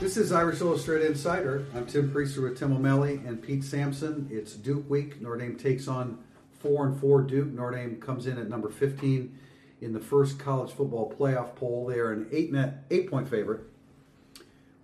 [0.00, 1.66] This is Irish Illustrated Insider.
[1.74, 4.28] I'm Tim Prister with Tim O'Malley and Pete Sampson.
[4.30, 5.20] It's Duke week.
[5.22, 6.18] Notre Dame takes on
[6.60, 7.48] four and four Duke.
[7.48, 9.38] Notre Dame comes in at number 15
[9.80, 11.86] in the first college football playoff poll.
[11.86, 13.62] They are an eight net eight point favorite,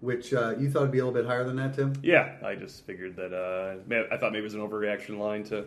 [0.01, 1.93] which uh, you thought would be a little bit higher than that, Tim.
[2.03, 3.35] Yeah, I just figured that.
[3.35, 5.67] Uh, may- I thought maybe it was an overreaction line to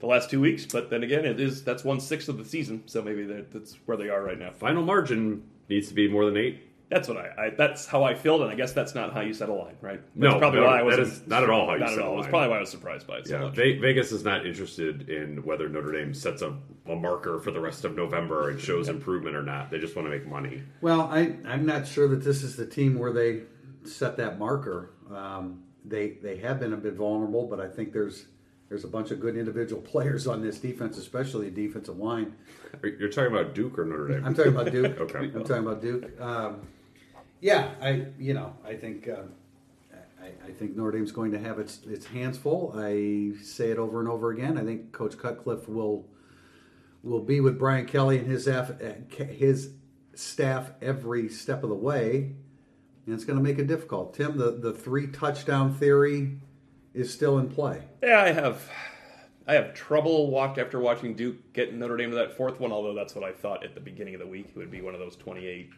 [0.00, 2.82] the last two weeks, but then again, it is that's one sixth of the season,
[2.86, 4.50] so maybe that's where they are right now.
[4.52, 6.66] Final margin needs to be more than eight.
[6.90, 7.50] That's what I, I.
[7.50, 10.00] That's how I feel, and I guess that's not how you set a line, right?
[10.16, 11.90] That's No, probably no, why I was that is not at all how you not
[11.90, 12.18] set at a all.
[12.18, 13.54] It's probably why I was surprised by it so Yeah, much.
[13.54, 17.84] Vegas is not interested in whether Notre Dame sets a, a marker for the rest
[17.84, 19.70] of November and shows improvement or not.
[19.70, 20.62] They just want to make money.
[20.80, 23.42] Well, I, I'm not sure that this is the team where they
[23.84, 24.90] set that marker.
[25.14, 28.26] Um, they they have been a bit vulnerable, but I think there's
[28.68, 32.34] there's a bunch of good individual players on this defense, especially the defensive line.
[32.82, 34.24] You're talking about Duke or Notre Dame?
[34.24, 34.96] I'm talking about Duke.
[35.00, 35.18] Okay.
[35.18, 36.20] I'm talking about Duke.
[36.20, 36.66] Um,
[37.40, 39.22] yeah, I you know I think uh,
[40.22, 42.72] I, I think Notre Dame's going to have its its hands full.
[42.76, 44.58] I say it over and over again.
[44.58, 46.06] I think Coach Cutcliffe will
[47.02, 48.72] will be with Brian Kelly and his staff,
[49.18, 49.70] his
[50.14, 52.32] staff every step of the way,
[53.06, 54.14] and it's going to make it difficult.
[54.14, 56.38] Tim, the the three touchdown theory
[56.92, 57.82] is still in play.
[58.02, 58.68] Yeah, I have.
[59.46, 62.70] I have trouble walked after watching Duke get Notre Dame to that fourth one.
[62.70, 64.94] Although that's what I thought at the beginning of the week it would be one
[64.94, 65.70] of those 28,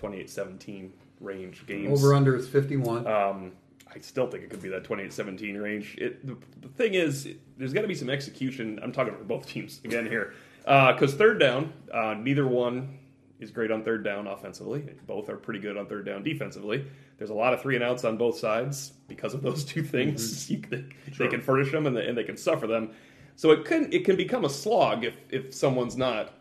[0.00, 2.02] 28-17 range games.
[2.02, 3.06] Over under is 51.
[3.06, 3.52] Um,
[3.94, 5.96] I still think it could be that 28-17 range.
[5.98, 8.78] It, the, the thing is, it- there's got to be some execution.
[8.82, 10.32] I'm talking for both teams again here,
[10.64, 12.98] because third down, uh, neither one
[13.40, 14.84] is great on third down offensively.
[15.06, 16.86] Both are pretty good on third down defensively.
[17.18, 20.50] There's a lot of three and outs on both sides because of those two things.
[20.50, 20.84] You, they,
[21.18, 22.92] they can furnish them and they, and they can suffer them.
[23.36, 26.32] So it can it can become a slog if if someone's not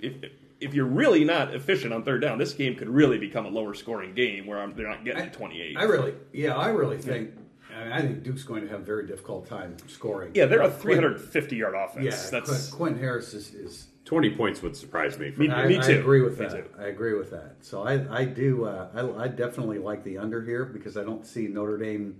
[0.00, 0.32] if if
[0.74, 4.14] you're really not efficient on third down, this game could really become a lower scoring
[4.14, 5.76] game where I'm, they're not getting to 28.
[5.76, 7.30] I really, yeah, I really think.
[7.74, 10.32] I, mean, I think Duke's going to have a very difficult time scoring.
[10.34, 12.04] yeah, they're a Quinn- 350 yard offense.
[12.04, 13.54] Yeah, That's Quinn- Quentin Harris is.
[13.54, 15.30] is 20 points would surprise me.
[15.36, 16.00] Me- From I, me I too.
[16.00, 16.54] agree with Me that.
[16.56, 16.64] too.
[16.82, 17.54] I agree with that.
[17.60, 18.64] So I, I do.
[18.64, 22.16] Uh, I, I definitely like the under here because I don't see Notre Dame,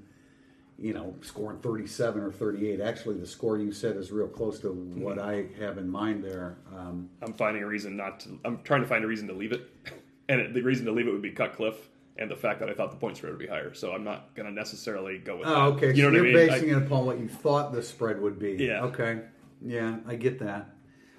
[0.79, 2.81] you know, scoring 37 or 38.
[2.81, 6.57] Actually, the score you said is real close to what I have in mind there.
[6.75, 8.39] Um, I'm finding a reason not to.
[8.45, 9.71] I'm trying to find a reason to leave it,
[10.29, 11.89] and it, the reason to leave it would be Cutcliffe
[12.19, 13.73] and the fact that I thought the point spread would be higher.
[13.75, 15.57] So I'm not going to necessarily go with that.
[15.57, 15.95] oh, okay.
[15.95, 16.49] You know so what you're mean?
[16.49, 18.53] basing I- it upon what you thought the spread would be.
[18.53, 18.83] Yeah.
[18.85, 19.21] Okay.
[19.61, 20.71] Yeah, I get that.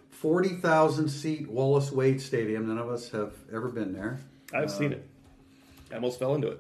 [0.09, 2.67] 40,000 seat Wallace Wade Stadium.
[2.67, 4.19] None of us have ever been there.
[4.53, 5.07] I've seen it.
[5.91, 6.59] I almost fell into it.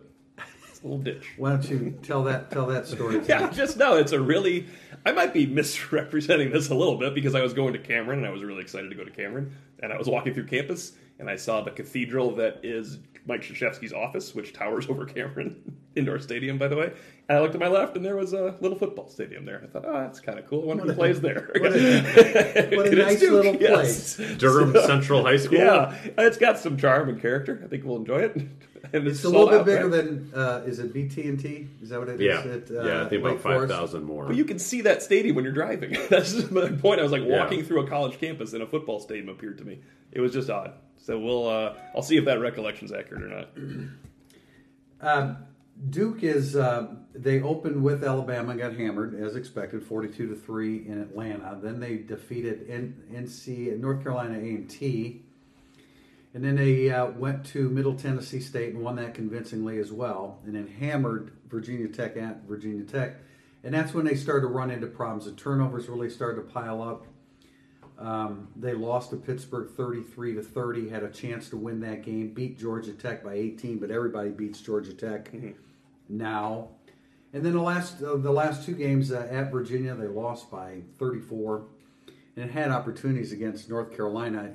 [0.83, 1.31] Little ditch.
[1.37, 3.19] Why don't you tell that tell that story?
[3.21, 4.67] to Yeah, just know it's a really.
[5.05, 8.27] I might be misrepresenting this a little bit because I was going to Cameron and
[8.27, 9.55] I was really excited to go to Cameron.
[9.81, 13.93] And I was walking through campus and I saw the cathedral that is Mike Krzyzewski's
[13.93, 16.91] office, which towers over Cameron Indoor Stadium, by the way.
[17.29, 19.61] And I looked to my left and there was a little football stadium there.
[19.63, 20.63] I thought, oh, that's kind of cool.
[20.63, 21.49] I wonder who What a- plays there.
[21.59, 24.17] what a- what a nice Duke, little yes.
[24.37, 25.59] Durham Central High School?
[25.59, 27.61] Yeah, it's got some charm and character.
[27.63, 28.37] I think we'll enjoy it.
[28.91, 30.03] And It's a little bit out, bigger right?
[30.05, 31.67] than uh, is it BB&T?
[31.81, 32.21] Is that what it is?
[32.21, 32.51] Yeah.
[32.51, 34.27] At, uh, yeah, I think about Wake 5,000 more.
[34.27, 35.97] But you can see that stadium when you're driving.
[36.09, 36.99] That's just my point.
[36.99, 37.39] I was like Yeah.
[37.39, 39.79] walking through a college campus and a football stadium appeared to me.
[40.11, 40.73] It was just odd.
[40.97, 43.49] So we'll uh, I'll see if that recollection's accurate or not.
[45.01, 45.37] Um,
[45.89, 51.01] Duke is um, they opened with Alabama, got hammered as expected, forty-two to three in
[51.01, 51.57] Atlanta.
[51.61, 55.23] Then they defeated N- NC North Carolina A and T,
[56.33, 60.39] and then they uh, went to Middle Tennessee State and won that convincingly as well.
[60.45, 63.15] And then hammered Virginia Tech at Virginia Tech,
[63.63, 65.25] and that's when they started to run into problems.
[65.25, 67.07] The turnovers really started to pile up.
[67.99, 70.89] Um, they lost to Pittsburgh 33 to 30.
[70.89, 72.33] Had a chance to win that game.
[72.33, 75.29] Beat Georgia Tech by 18, but everybody beats Georgia Tech
[76.09, 76.69] now.
[77.33, 80.81] And then the last uh, the last two games uh, at Virginia, they lost by
[80.99, 81.65] 34,
[82.37, 84.51] and had opportunities against North Carolina.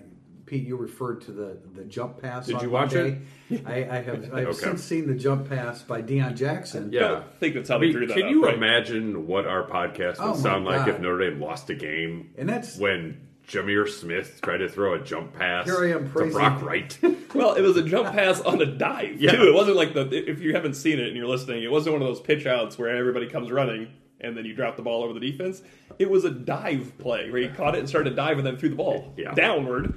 [0.47, 2.47] Pete, you referred to the the jump pass.
[2.47, 3.21] Did on you watch Monday.
[3.67, 4.33] I, I have.
[4.33, 4.53] I've Okay.
[4.59, 6.91] since seen the jump pass by Deon Jackson.
[6.93, 7.23] Yeah.
[7.27, 8.55] I think that's how I they drew that can up, you right?
[8.55, 12.49] imagine what our podcast would Oh sound like if Notre Dame lost a game and
[12.49, 16.63] that's when Jahmir Smith tried to throw a jump pass Here I am to Brock
[16.63, 16.99] Wright?
[17.35, 19.33] Well, it was a jump pass on a dive Yeah.
[19.33, 19.49] too.
[19.49, 22.03] It wasn't like the if you haven't seen it and you're listening, it wasn't one
[22.03, 23.89] of those pitch outs where everybody comes running
[24.21, 25.63] and then you drop the ball over the defense.
[25.99, 28.57] It was a dive play where he caught it and started to dive and then
[28.57, 29.33] threw the ball Yeah.
[29.35, 29.95] downward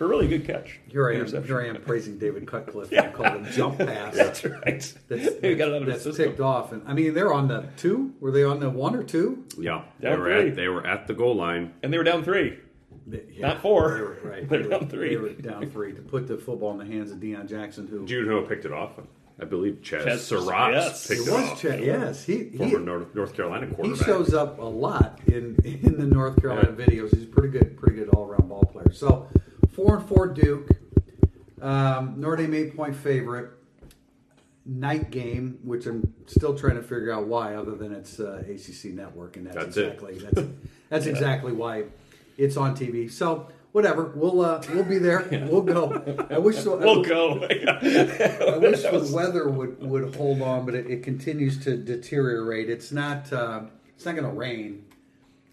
[0.00, 0.80] for a really good catch.
[0.88, 1.26] here I am.
[1.44, 2.90] Here I am praising David Cutcliffe.
[2.92, 4.14] and I called it jump pass.
[4.16, 4.94] That's right.
[5.08, 6.24] That's, He got it that's his system.
[6.30, 8.14] ticked off, and I mean they're on the two.
[8.18, 9.44] Were they on the one or two?
[9.58, 10.48] yeah, they Down were three.
[10.48, 11.74] at they were at the goal line.
[11.82, 12.58] And they were down three.
[13.06, 13.94] They- Not four.
[13.94, 14.48] They were, right.
[14.48, 15.08] They're they were, down three.
[15.10, 18.06] They were down three to put the football in the hands of Deon Jackson, who
[18.06, 18.92] Do you know picked it off?
[19.38, 21.06] I believe Chazz, Chazz Surratt yes.
[21.08, 21.60] picked It it, was off.
[21.60, 21.84] Chet.
[21.84, 26.06] Yes, he he, Former North, North Carolina he shows up a lot in in the
[26.06, 26.86] North Carolina Yeah.
[26.86, 27.14] videos.
[27.14, 28.90] He's a pretty good, pretty good all around ball player.
[28.92, 29.28] So
[29.80, 30.68] four and four Duke,
[31.62, 33.52] um, Notre Dame eight point favorite.
[34.66, 38.92] Night game, which I'm still trying to figure out why, other than it's uh, ACC
[38.92, 39.86] network, and that's, That's it.
[39.94, 40.48] exactly that's
[40.90, 41.84] that's exactly why
[42.36, 43.10] it's on TV.
[43.10, 45.26] So whatever, we'll uh, we'll be there.
[45.50, 46.26] We'll go.
[46.30, 46.76] I wish so.
[46.76, 47.42] We'll go.
[47.44, 52.68] I wish the weather would, would hold on, but it, it continues to deteriorate.
[52.68, 53.62] It's not uh,
[53.96, 54.84] it's not going to rain.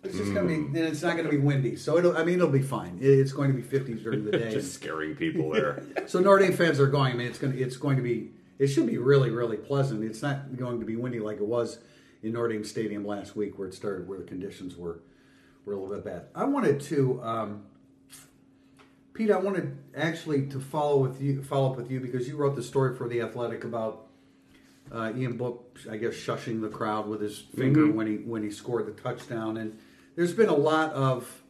[0.07, 1.75] It's just going to be, and it's not going to be windy.
[1.75, 2.98] So it'll, I mean, it'll be fine.
[3.01, 4.51] It, it's going to be 50s during the day.
[4.51, 5.83] Just scaring people there.
[6.07, 7.13] so Notre Dame fans are going.
[7.13, 10.04] I mean, it's going to it's going to be it should be really really pleasant.
[10.04, 11.80] It's not going to be windy like it was
[12.24, 15.01] in Notre Dame Stadium last week, where it started, where the conditions were
[15.65, 16.25] were a little bit bad.
[16.33, 17.21] I wanted to.
[17.21, 17.63] Um,
[19.13, 22.56] Pete, I wanted actually to follow with you, follow up with you because you wrote
[22.56, 24.07] the story for the Athletic about
[24.92, 28.51] uh, Ian Book, I guess, shushing the crowd with his finger when he when he
[28.51, 29.57] scored the touchdown.
[29.57, 29.77] And
[30.18, 31.44] there's been a lot of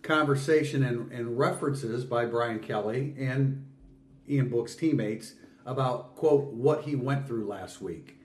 [0.00, 3.64] conversation and, and references by Brian Kelly and
[4.28, 5.34] Ian Book's teammates
[5.64, 8.18] about quote what he went through last week.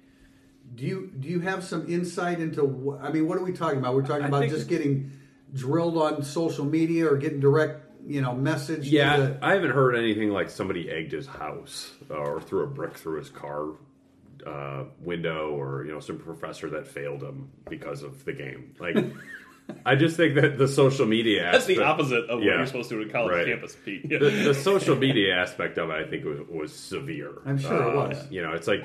[0.74, 2.62] Do you do you have some insight into?
[2.66, 3.94] wh- I mean, what are we talking about?
[3.94, 5.12] We're talking I about just getting
[5.54, 8.88] drilled on social media or getting direct, you know, message.
[8.88, 12.98] Yeah, the- I haven't heard anything like somebody egged his house or threw a brick
[12.98, 13.72] through his car
[14.46, 18.74] uh, window or you know some professor that failed him because of the game.
[18.80, 18.96] Like,
[19.86, 22.96] I just think that the social media That's the opposite of what you're supposed to
[22.96, 23.46] do at college Right.
[23.48, 24.08] campus, Pete.
[24.08, 27.34] the, the social media aspect of it, I think, was, was severe.
[27.46, 28.31] I'm sure it Uh, was.
[28.31, 28.84] You know, it's like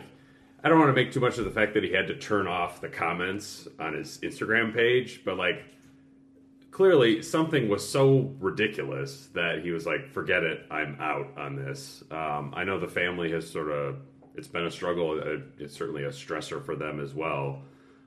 [0.64, 2.46] I don't want to make too much of the fact that he had to turn
[2.46, 5.62] off the comments on his Instagram page, but like
[6.70, 12.02] clearly something was so ridiculous that he was like, "Forget it, I'm out on this."
[12.10, 13.96] Um, I know the family has sort of
[14.34, 15.20] it's been a struggle.
[15.20, 17.62] uh, It's certainly a stressor for them as well.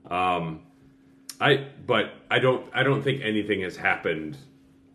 [0.09, 0.61] Um,
[1.39, 4.37] I but I don't I don't think anything has happened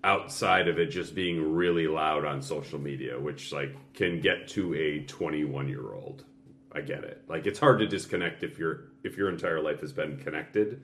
[0.02, 4.74] outside of it just being really loud on social media, which like can get to
[4.74, 6.24] a 21 year old.
[6.72, 7.22] I get it.
[7.28, 10.82] Like it's hard to disconnect if your if your entire life has been connected.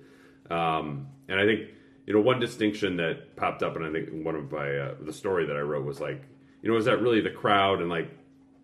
[0.51, 1.71] Um, and I think
[2.07, 5.13] you know one distinction that popped up, and I think one of my uh, the
[5.13, 6.23] story that I wrote was like,
[6.63, 7.81] you know, is that really the crowd?
[7.81, 8.11] And like,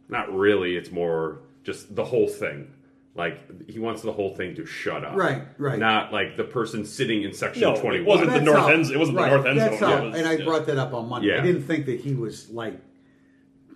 [0.08, 0.76] not really.
[0.76, 2.72] It's more just the whole thing.
[3.14, 5.14] Like he wants the whole thing to shut up.
[5.16, 5.78] Right, right.
[5.78, 8.06] Not like the person sitting in section No, it 21.
[8.06, 9.90] wasn't the That's north how- end- it wasn't the north end That's zone.
[9.90, 10.44] how, It was- and I yeah.
[10.46, 11.32] brought that up on Monday.
[11.32, 11.42] I Yeah.
[11.42, 12.80] didn't think that he was like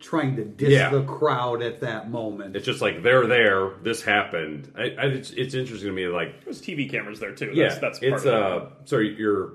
[0.00, 0.90] trying to diss Yeah.
[0.90, 2.56] the crowd at that moment.
[2.56, 3.72] It's just like they're there.
[3.82, 4.70] This happened.
[4.76, 6.06] I, I, it's, it's interesting to me.
[6.06, 7.50] Like, There's TV cameras there too.
[7.54, 8.42] yeah, That's, that's part it's of it.
[8.42, 8.64] uh.
[8.84, 9.52] So you're,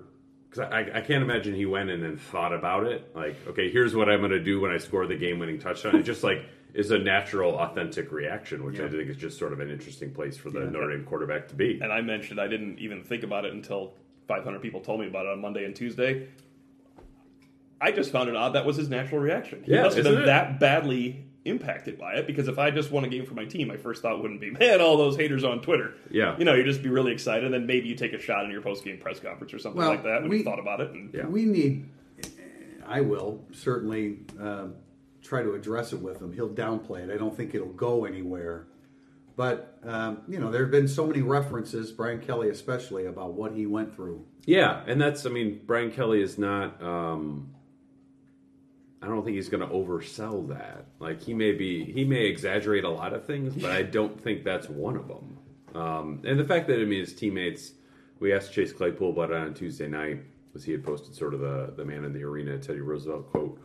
[0.49, 3.09] because I, I can't imagine he went in and thought about it.
[3.15, 5.95] Like, okay, here's what I'm going to do when I score the game-winning touchdown.
[5.95, 9.59] It just like is a natural, authentic reaction, which I think is just sort of
[9.59, 11.79] an interesting place for the Notre Dame quarterback to be.
[11.81, 13.93] and I mentioned I didn't even think about it until
[14.27, 16.27] 500 people told me about it on Monday and Tuesday.
[17.79, 19.63] I just found it odd that was his natural reaction.
[19.65, 20.25] He Yeah, must have been it?
[20.27, 23.67] that badly impacted by it because if I just won a game for my team,
[23.67, 25.95] my first thought wouldn't be, man, all those haters on Twitter.
[26.11, 26.37] Yeah.
[26.37, 28.51] You know, you just be really excited, and then maybe you take a shot in
[28.51, 30.79] your post game press conference or something Well, like that when we- you thought about
[30.81, 30.91] it.
[30.91, 31.25] And Yeah.
[31.25, 31.85] We need.
[32.87, 34.67] I will certainly uh,
[35.21, 36.33] try to address it with him.
[36.33, 37.13] He'll downplay it.
[37.13, 38.67] I don't think it'll go anywhere.
[39.35, 43.53] But um, you know, there have been so many references, Brian Kelly especially, about what
[43.53, 44.25] he went through.
[44.45, 46.81] Yeah, and that's I mean Brian Kelly is not.
[46.83, 47.53] um
[49.03, 50.85] I don't think he's going to oversell that.
[50.99, 54.43] Like he may be, he may exaggerate a lot of things, but I don't think
[54.43, 55.37] that's one of them.
[55.73, 57.71] Um, and the fact that I mean his teammates,
[58.19, 60.19] we asked Chase Claypool about it on Tuesday night,
[60.53, 63.59] was he had posted sort of the the man in the arena Teddy Roosevelt quote,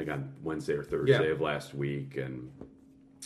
[0.00, 1.32] like on Wednesday or Thursday Yeah.
[1.32, 2.50] of last week, and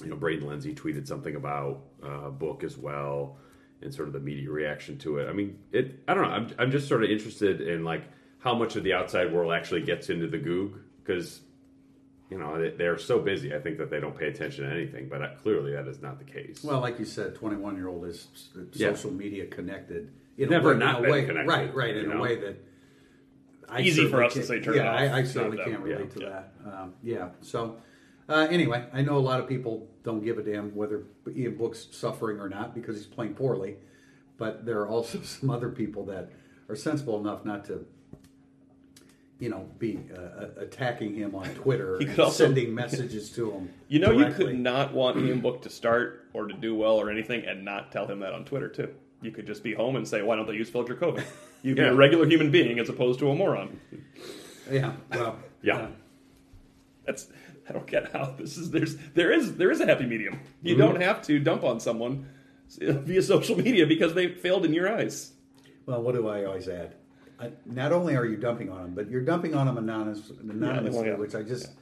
[0.03, 3.39] you know Braden Lenzy tweeted something about uh, book as well,
[3.83, 5.29] and sort of the media reaction to it.
[5.29, 6.01] I mean, it.
[6.09, 6.31] I don't know.
[6.31, 8.03] I'm I'm just sort of interested in like
[8.39, 11.41] how much of the outside world actually gets into the Goog because
[12.31, 13.55] you know they, they're so busy.
[13.55, 16.19] I think that they don't pay attention to anything, but uh, clearly that is not
[16.19, 16.63] the case.
[16.65, 18.89] Well, like you said, twenty-one-year-old is s- Yeah.
[18.95, 20.13] social media connected.
[20.37, 21.73] In Never a way, not a way, connected, right?
[21.75, 21.97] Right.
[21.97, 22.21] In you a know?
[22.21, 22.57] way that
[23.69, 25.01] I Easy for certainly us to can't- say turn it yeah, off.
[25.01, 26.29] I, I certainly can't relate Yeah, to yeah.
[26.65, 26.75] that.
[26.81, 27.29] Um, yeah.
[27.41, 27.77] So
[28.29, 31.05] uh, anyway, I know a lot of people don't give a damn whether
[31.35, 33.77] Ian Book's suffering or not because he's playing poorly,
[34.39, 36.31] but there are also some other people that
[36.69, 37.87] are sensible enough not to.
[39.41, 43.51] You know, be uh, attacking him on Twitter, You could and also- sending messages to
[43.51, 43.69] him.
[43.89, 44.45] You know, directly.
[44.47, 47.65] you could not want Ian Book to start or to do well or anything, and
[47.65, 48.89] not tell him that on Twitter too.
[49.23, 51.25] You could just be home and say, "Why don't they use Phil Jurkovec?"
[51.65, 51.89] You'd be Yeah.
[51.89, 53.81] a regular human being as opposed to a moron.
[54.71, 54.93] Yeah.
[55.11, 55.39] Well.
[55.63, 55.77] Yeah.
[55.79, 55.89] uh,
[57.07, 57.29] That's
[57.69, 58.71] I don't get how this is.
[58.71, 60.41] There's there is there is a happy medium.
[60.63, 60.83] You Mm-hmm.
[60.83, 62.29] don't have to dump on someone
[62.79, 65.33] via social media because they failed in your eyes.
[65.87, 66.95] Well, what do I always add?
[67.41, 71.09] I, not only are you dumping on them, but you're dumping on them anonymous, anonymously,
[71.09, 71.17] yeah.
[71.17, 71.73] which I just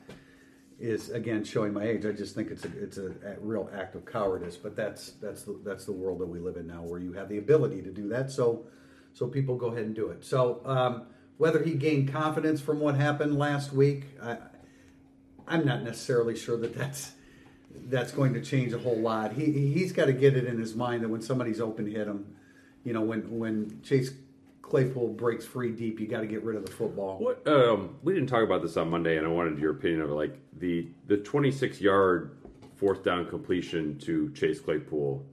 [0.78, 2.06] is again showing my age.
[2.06, 4.56] I just think it's a it's a, a real act of cowardice.
[4.56, 7.28] But that's that's the, that's the world that we live in now, where you have
[7.28, 8.30] the ability to do that.
[8.30, 8.64] So
[9.12, 10.24] so people go ahead and do it.
[10.24, 14.38] So um, whether he gained confidence from what happened last week, I,
[15.46, 17.12] I'm not necessarily sure that that's
[17.88, 19.32] that's going to change a whole lot.
[19.32, 22.36] He he's got to get it in his mind that when somebody's open hit him,
[22.84, 24.12] you know, when when Chase
[24.62, 27.18] Claypool breaks free deep, you got to get rid of the football.
[27.18, 30.10] What um, we didn't talk about this on Monday, and I wanted your opinion of
[30.10, 30.14] it.
[30.14, 32.36] Like the the 26 yard
[32.76, 35.24] fourth down completion to Chase Claypool.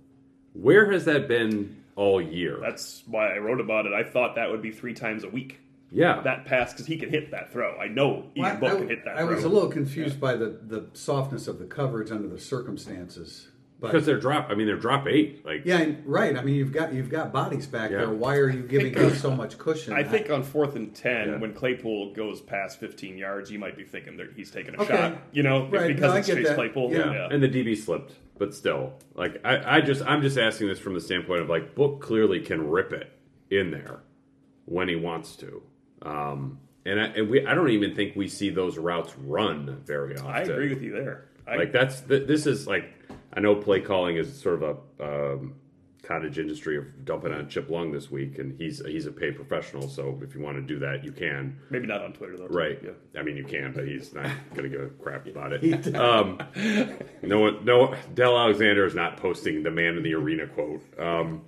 [0.54, 2.58] Where has that been all year?
[2.62, 3.94] That's why I wrote about it.
[3.94, 5.60] I thought that would be three times a week.
[5.92, 7.76] yeah, That pass because he can hit that throw.
[7.78, 9.36] I know Ian Well, Book I, can hit that I throw.
[9.36, 13.50] was a little confused by the, the softness of the coverage under the circumstances.
[13.82, 14.50] But because they're drop.
[14.50, 15.46] I mean, they're drop eight.
[15.46, 16.36] Like yeah, and- right.
[16.38, 18.00] I mean, you've got you've got bodies back Yeah.
[18.00, 18.10] there.
[18.10, 19.94] Why are you giving us so much cushion?
[19.94, 21.38] I think on fourth and ten, Yeah.
[21.38, 24.96] when Claypool goes past 15 yards, you might be thinking that he's taking a Okay.
[24.96, 25.18] shot.
[25.32, 25.88] You know, Right.
[25.88, 26.56] because No, I it's get Chase that.
[26.56, 26.92] Claypool.
[26.92, 27.30] Yeah.
[27.32, 30.94] and the DB slipped, but still, like I, I just I'm just asking this from
[30.94, 33.10] the standpoint of like Book clearly can rip it
[33.50, 34.00] in there
[34.66, 35.64] when he wants to.
[36.02, 40.18] Um, and I, and we I don't even think we see those routes run very
[40.18, 40.28] often.
[40.32, 41.26] I agree with you there.
[41.58, 42.94] Like that's th- this is like
[43.34, 45.56] I know play calling is sort of a um,
[46.04, 49.88] cottage industry of dumping on Chip Long this week, and he's he's a paid professional.
[49.88, 51.58] So if you want to do that, you can.
[51.70, 52.48] maybe not on Twitter though.
[52.48, 52.80] Right.
[52.84, 53.20] Yeah.
[53.20, 54.26] I mean, you can, but he's not
[54.56, 55.96] going to give a crap about it.
[56.00, 56.40] Um,
[57.22, 57.96] no one, no.
[58.14, 60.82] Del Alexander is not posting the "man in the arena" quote.
[61.00, 61.44] Um,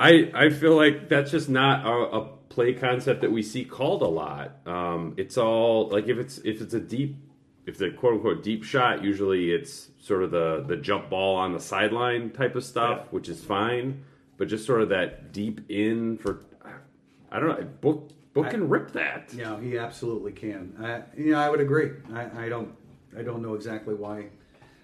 [0.00, 4.02] I I feel like that's just not a, a play concept that we see called
[4.02, 4.66] a lot.
[4.66, 7.16] Um, it's all like if it's if it's a deep,
[7.66, 11.52] if the quote unquote deep shot, usually it's sort of the the jump ball on
[11.52, 13.06] the sideline type of stuff, Yeah.
[13.10, 14.04] which is fine.
[14.38, 16.40] But just sort of that deep in for,
[17.30, 17.66] I don't know.
[17.80, 19.32] Book book can rip that.
[19.34, 20.74] you know, he absolutely can.
[20.80, 21.90] I, you know, I would agree.
[22.12, 22.74] I, I don't
[23.16, 24.26] I don't know exactly why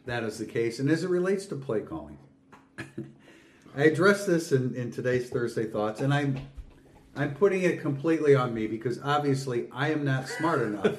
[0.07, 0.79] that is the case.
[0.79, 2.19] And as it relates to play calling,
[3.77, 6.39] I addressed this in, in today's Thursday thoughts, and I'm
[7.17, 10.97] I'm putting it completely on me because obviously I am not smart enough.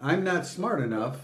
[0.00, 1.16] I'm not smart enough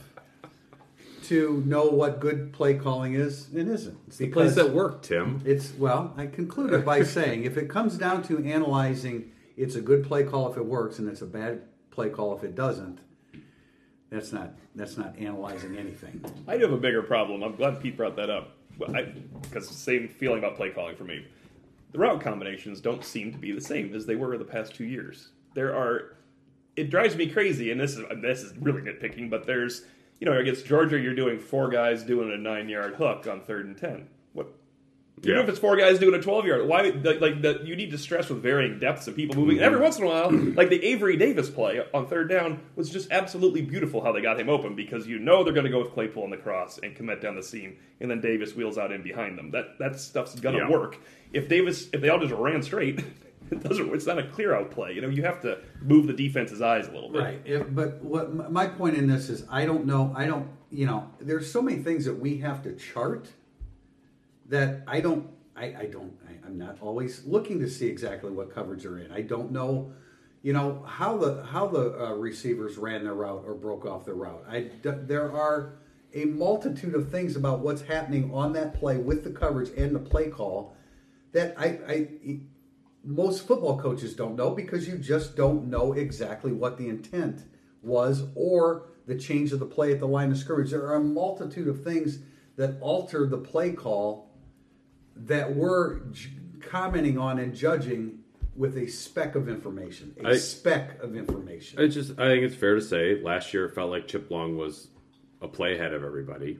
[1.24, 3.98] to know what good play calling is and isn't.
[4.06, 5.40] It's The place that worked, Tim.
[5.44, 10.04] it's well, I concluded by saying if it comes down to analyzing, it's a good
[10.04, 12.98] play call if it works, and it's a bad play call if it doesn't.
[14.10, 16.22] That's not that's not analyzing anything.
[16.46, 17.42] I do have a bigger problem.
[17.42, 18.56] I'm glad Pete brought that up.
[18.78, 21.24] Because the same feeling about play calling for me.
[21.92, 24.84] The route combinations don't seem to be the same as they were the past two
[24.84, 25.28] years.
[25.54, 26.16] There are,
[26.76, 29.82] it drives me crazy, and this is this is really nitpicking, but there's,
[30.20, 33.66] you know, against Georgia, you're doing four guys doing a nine yard hook on third
[33.66, 34.08] and ten.
[34.32, 34.48] What?
[35.22, 35.42] Even Yeah.
[35.42, 36.82] if it's four guys doing a twelve yard, why?
[36.82, 39.60] Like, like the, you need to stress with varying depths of people moving.
[39.60, 39.84] Every mm-hmm.
[39.84, 43.62] once in a while, like the Avery Davis play on third down was just absolutely
[43.62, 46.24] beautiful how they got him open because you know they're going to go with Claypool
[46.24, 49.38] on the cross and commit down the seam, and then Davis wheels out in behind
[49.38, 49.52] them.
[49.52, 50.70] That that stuff's going to Yeah.
[50.70, 50.98] work.
[51.32, 53.00] If Davis, if they all just ran straight,
[53.64, 53.94] it doesn't.
[53.94, 54.92] It's not a clear out play.
[54.92, 57.22] You know, you have to move the defense's eyes a little bit.
[57.22, 57.40] Right.
[57.44, 60.12] If, but what my point in this is, I don't know.
[60.16, 60.48] I don't.
[60.70, 63.28] You know, there's so many things that we have to chart
[64.46, 65.28] that I don't.
[65.56, 66.12] I, I don't.
[66.28, 69.12] I, I'm not always looking to see exactly what coverage they're in.
[69.12, 69.92] I don't know.
[70.42, 74.14] You know how the how the uh, receivers ran their route or broke off their
[74.14, 74.44] route.
[74.48, 75.76] I d- there are
[76.12, 79.98] a multitude of things about what's happening on that play with the coverage and the
[79.98, 80.76] play call
[81.32, 82.08] that I, I
[83.04, 87.42] most football coaches don't know because you just don't know exactly what the intent
[87.82, 90.70] was or the change of the play at the line of scrimmage.
[90.70, 92.20] There are a multitude of things
[92.56, 94.30] that alter the play call
[95.16, 96.30] that we're j-
[96.60, 98.20] commenting on and judging
[98.56, 100.14] with a speck of information.
[100.24, 101.80] A I- speck of information.
[101.80, 104.56] It's just, I think it's fair to say, last year it felt like Chip Long
[104.56, 104.88] was
[105.42, 106.58] a play ahead of everybody,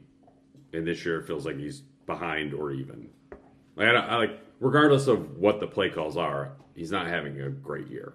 [0.72, 3.08] and this year it feels like he's behind or even.
[3.76, 7.38] Like, I, don't- I like, regardless of what the play calls are, he's not having
[7.40, 8.14] a great year.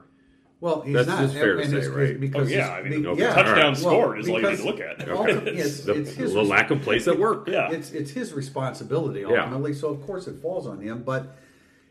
[0.62, 1.22] Well, he's That's not.
[1.22, 2.20] just fair to and say, it's- right?
[2.20, 3.34] Because Oh, yeah, I mean, be- yeah.
[3.34, 3.78] Touchdown All right.
[3.78, 5.10] scored is all you need because to look at.
[5.10, 5.60] ultimately, Okay.
[5.62, 7.48] it's, the, it's his the lack of plays at work.
[7.48, 7.72] Yeah.
[7.72, 9.28] it's it's his responsibility Yeah.
[9.44, 9.74] ultimately.
[9.74, 11.04] So of course it falls on him.
[11.04, 11.38] But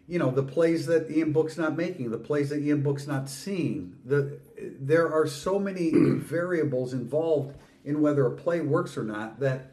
[0.07, 3.31] you know the plays that Ian Book's not making, the plays that Ian Book's not
[3.31, 3.95] seeing.
[4.05, 4.39] The
[4.81, 9.71] there are so many variables involved in whether a play works or not that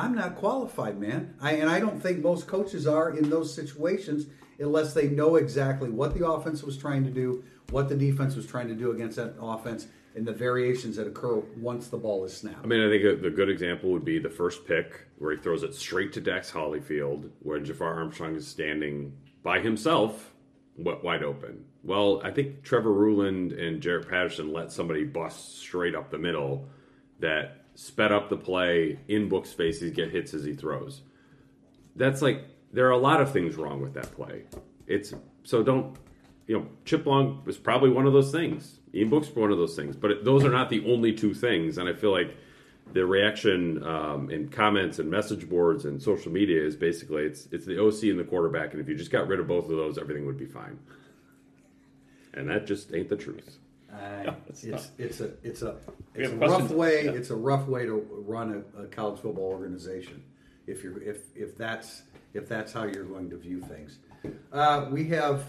[0.00, 1.34] I'm not qualified, man.
[1.40, 4.26] I and I don't think most coaches are in those situations
[4.58, 8.46] unless they know exactly what the offense was trying to do, what the defense was
[8.46, 12.34] trying to do against that offense, and the variations that occur once the ball is
[12.34, 12.64] snapped.
[12.64, 15.38] I mean, I think a, the good example would be the first pick where he
[15.38, 20.32] throws it straight to Dax Hollifield, where Jafar Armstrong is standing by himself,
[20.76, 21.64] wide open.
[21.82, 26.68] Well, I think Trevor Ruhland and Jarrett Patterson let somebody bust straight up the middle
[27.20, 29.80] that sped up the play in book space.
[29.80, 31.00] He get hits as he throws.
[31.96, 34.44] That's like there are a lot of things wrong with that play.
[34.86, 35.96] It's so don't
[36.46, 38.80] you know Chip Long was probably one of those things.
[38.94, 41.78] Ian Book's one of those things, but it, those are not the only two things.
[41.78, 42.36] And I feel like
[42.92, 47.64] the reaction um, in comments and message boards and social media is basically it's it's
[47.64, 49.96] the OC and the quarterback, and if you just got rid of both of those,
[49.96, 50.78] everything would be fine.
[52.34, 53.59] And that just ain't the truth.
[53.92, 55.76] Uh, it's it's, it's a it's a
[56.14, 57.10] it's a rough way Yeah.
[57.12, 57.94] it's a rough way to
[58.26, 60.22] run a, a college football organization
[60.66, 62.02] if you're if if that's
[62.34, 63.98] if that's how you're going to view things.
[64.52, 65.44] Uh, we have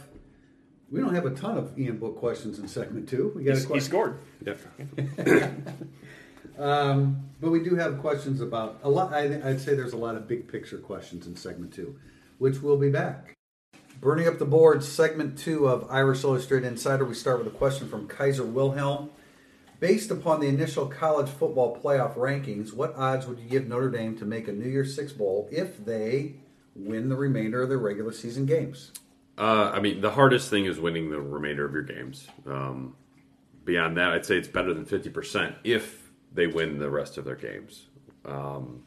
[0.89, 3.31] we don't have a ton of Ian Book questions in segment two.
[3.36, 4.19] We got a He, he question, scored.
[4.45, 5.51] Yeah.
[6.60, 9.13] um, but we do have questions about a lot.
[9.13, 11.98] I, I'd say there's a lot of big picture questions in segment two,
[12.39, 13.36] which we'll be back.
[14.01, 17.05] Burning up the boards, segment two of Irish Illustrated Insider.
[17.05, 19.12] We start with a question from Kaiser Wilhelm.
[19.79, 24.17] Based upon the initial college football playoff rankings, what odds would you give Notre Dame
[24.17, 26.34] to make a New Year's Six bowl if they
[26.75, 28.91] win the remainder of their regular season games?
[29.38, 32.27] Uh, I mean, the hardest thing is winning the remainder of your games.
[32.48, 32.96] Um,
[33.65, 37.36] beyond that, I'd say it's better than 50% if they win the rest of their
[37.36, 37.86] games.
[38.25, 38.81] Um,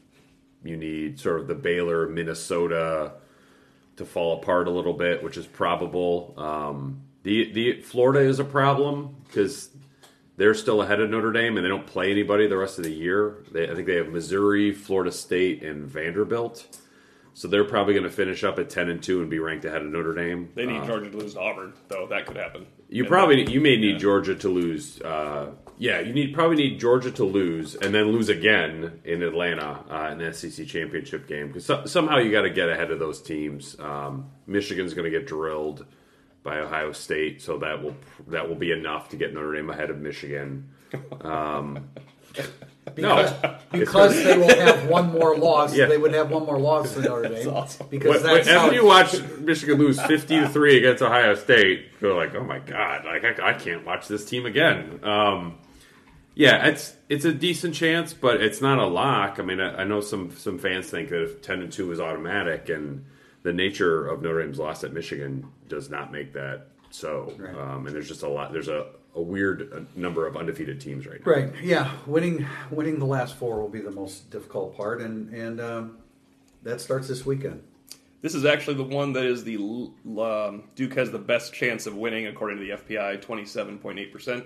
[0.65, 3.13] you need sort of the Baylor, Minnesota
[3.97, 6.35] to fall apart a little bit, which is probable.
[6.37, 9.71] Um, the, the Florida is a problem because
[10.37, 12.93] they're still ahead of Notre Dame and they don't play anybody the rest of the
[12.93, 13.45] year.
[13.53, 16.67] They, I think they have Missouri, Florida State, and Vanderbilt.
[17.37, 19.83] So they're probably going to finish up at 10 and 2 and be ranked ahead
[19.83, 20.51] of Notre Dame.
[20.55, 22.07] They need Uh, Georgia to lose to Auburn, though.
[22.09, 22.67] That could happen.
[22.89, 23.99] you And probably you may need yeah.
[23.99, 25.01] Georgia to lose.
[25.01, 29.85] Uh, yeah, you need probably need Georgia to lose and then lose again in Atlanta
[29.91, 32.99] uh, in the SEC championship game because so, somehow you got to get ahead of
[32.99, 33.79] those teams.
[33.81, 35.87] Um, Michigan's going to get drilled
[36.43, 37.97] by Ohio State, so that will
[38.29, 40.71] that will be enough to get Notre Dame ahead of Michigan.
[42.95, 43.57] Because, No.
[43.73, 45.75] because they will have one more loss.
[45.77, 45.87] Yeah.
[45.87, 47.49] They would have one more loss than Notre Dame.
[47.49, 47.87] awesome.
[47.91, 51.87] Because When- that's how Whenever you watch Michigan lose fifty to three against Ohio State,
[52.01, 53.05] you're like, "Oh my god!
[53.05, 55.59] Like I, I can't watch this team again." Um,
[56.35, 59.39] yeah, it's it's a decent chance, but it's not a lock.
[59.39, 62.01] I mean, I, I know some some fans think that if ten and two is
[62.01, 63.05] automatic, and
[63.43, 67.33] the nature of Notre Dame's loss at Michigan does not make that so.
[67.39, 67.55] Right.
[67.55, 68.53] Um, and there's just a lot.
[68.53, 71.33] There's a, a weird uh, number of undefeated teams right now.
[71.33, 71.53] Right.
[71.63, 71.91] Yeah.
[72.07, 75.99] Winning winning the last four will be the most difficult part, and and um,
[76.63, 77.63] that starts this weekend.
[78.23, 81.95] This is actually the one that is the um, Duke has the best chance of
[81.95, 84.45] winning according to the FPI, twenty seven point eight percent.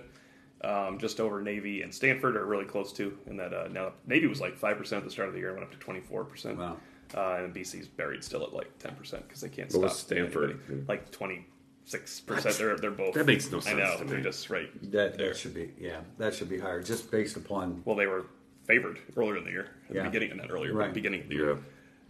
[0.64, 4.26] Um, just over Navy and Stanford are really close to, And that uh, now Navy
[4.26, 6.00] was like five percent at the start of the year, and went up to twenty
[6.00, 6.58] four percent.
[6.58, 6.76] Wow.
[7.14, 9.98] Uh, and BC's buried still at like ten percent because they can't What stop was
[9.98, 10.50] Stanford?
[10.68, 10.84] anybody.
[10.88, 11.46] Like twenty
[11.88, 12.56] six percent.
[12.56, 13.14] They're they're both.
[13.14, 13.66] That makes no sense.
[13.80, 14.24] I sense know to they're me.
[14.24, 15.28] just right That there.
[15.28, 16.00] that should be yeah.
[16.18, 18.26] That should be higher, just based upon Well, they were
[18.66, 20.02] favored earlier in the year, at Yeah.
[20.04, 20.86] the beginning, not earlier, Right.
[20.88, 21.50] but beginning of the year.
[21.52, 21.56] Yeah.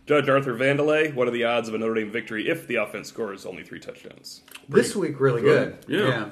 [0.06, 3.08] Judge Arthur Vandelay, what are the odds of a Notre Dame victory if the offense
[3.08, 4.42] scores only three touchdowns?
[4.68, 5.20] this week.
[5.20, 5.76] Really good.
[5.86, 6.00] good.
[6.00, 6.30] Yeah.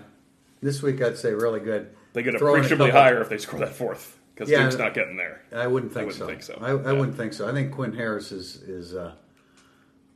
[0.63, 1.91] This week, I'd say really good.
[2.15, 4.63] They get Throw in a appreciably higher if they score that fourth, because Yeah.
[4.65, 5.43] Duke's not getting there.
[5.55, 6.27] I wouldn't think I wouldn't so.
[6.27, 6.59] think so.
[6.61, 6.99] I, I Yeah.
[6.99, 7.47] wouldn't think so.
[7.47, 8.95] I think Quinn Harris is is.
[8.95, 9.13] Uh,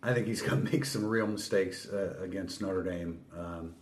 [0.03, 3.21] I think he's going to make some real mistakes uh, against Notre Dame.
[3.39, 3.75] Um,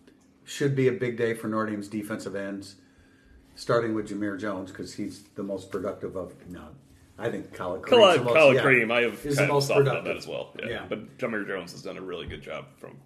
[0.45, 2.77] should be a big day for Notre Dame's defensive ends,
[3.55, 6.33] starting with Jamir Jones because he's the most productive of.
[6.49, 6.69] No,
[7.19, 9.51] I think Khalid Kareem's Khalid, the most, Khalid yeah, Kareem, I have is the kind
[9.51, 10.05] of on productive.
[10.07, 10.53] that as well.
[10.59, 10.67] Yeah.
[10.69, 10.87] Yeah.
[10.89, 12.97] But Jamir Jones has done a really good job from.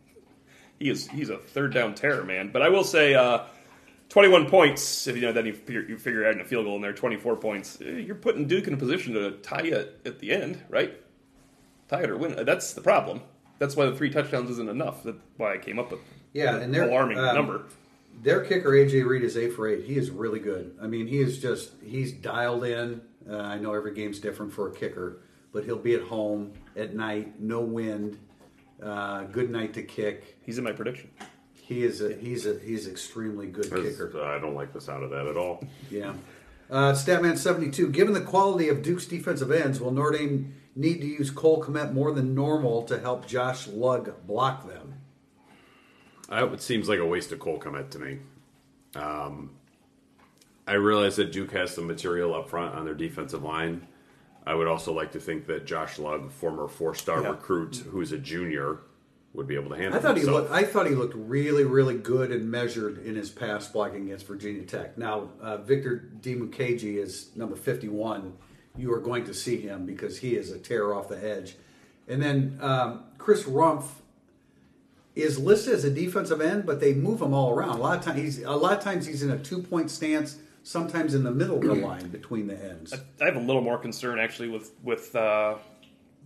[0.78, 2.50] He is he's a third down terror, man.
[2.52, 3.40] But I will say, uh,
[4.08, 5.06] twenty-one points.
[5.08, 7.36] If you know, then you figure, you figure adding a field goal in there, twenty-four
[7.36, 7.80] points.
[7.80, 10.94] eh, You're putting Duke in a position to tie it at the end, right?
[11.88, 12.44] Tie it or win.
[12.44, 13.20] That's the problem.
[13.58, 15.02] That's why the three touchdowns isn't enough.
[15.04, 16.00] That's why I came up with
[16.32, 17.62] Yeah, the and they're alarming um, number.
[18.22, 19.84] Their kicker AJ Reed is eight for eight.
[19.84, 20.76] He is really good.
[20.82, 23.00] I mean, he is just he's dialed in.
[23.28, 25.18] Uh, I know every game's different for a kicker,
[25.52, 28.18] but he'll be at home at night, no wind,
[28.82, 30.38] uh, good night to kick.
[30.44, 31.10] He's in my prediction.
[31.54, 34.12] He is a he's a he's extremely good kicker.
[34.22, 35.64] I don't like the sound of that at all.
[35.90, 36.14] Yeah.
[36.70, 37.88] Uh, Statman seventy two.
[37.88, 41.92] Given the quality of Duke's defensive ends, will Notre Dame need to use Cole Kmet
[41.92, 44.94] more than normal to help Josh Lugg block them?
[46.30, 48.18] Uh, It seems like a waste of Cole Kmet to me.
[48.94, 49.50] Um,
[50.66, 53.86] I realize that Duke has some material up front on their defensive line.
[54.46, 57.30] I would also like to think that Josh Lugg, former four-star Yeah.
[57.30, 58.78] recruit who's a junior,
[59.34, 59.98] would be able to handle.
[59.98, 60.50] I thought he looked.
[60.50, 64.62] I thought he looked really, really good and measured in his pass blocking against Virginia
[64.62, 64.98] Tech.
[64.98, 68.34] Now, uh, Victor Dimukeje is number fifty-one.
[68.76, 71.56] You are going to see him because he is a tear off the edge.
[72.08, 73.84] And then um, Chris Rumph
[75.14, 77.70] is listed as a defensive end, but they move him all around.
[77.78, 80.38] A lot of times, he's a lot of times he's in a two-point stance.
[80.64, 82.94] Sometimes in the middle of the line between the ends.
[83.20, 85.56] I have a little more concern actually with with uh,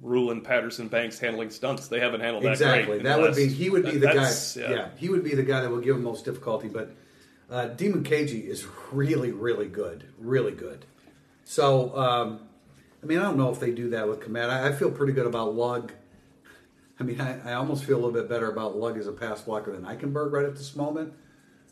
[0.04, 1.88] Ruhland, Patterson, Banks handling stunts.
[1.88, 2.84] They haven't handled that Exactly.
[2.98, 3.02] great.
[3.04, 4.14] That would last- be he would be the guy.
[4.14, 4.90] that's- Yeah.
[4.98, 6.68] he would be the guy that will give him most difficulty.
[6.68, 6.94] But
[7.50, 10.84] uh, Dimukeje is really, really good, really good.
[11.48, 12.40] So um,
[13.02, 14.50] I mean, I don't know if they do that with Kmet.
[14.50, 15.92] I, I feel pretty good about Lugg.
[16.98, 19.42] I mean, I, I almost feel a little bit better about Lugg as a pass
[19.42, 21.12] blocker than Eichenberg right at this moment.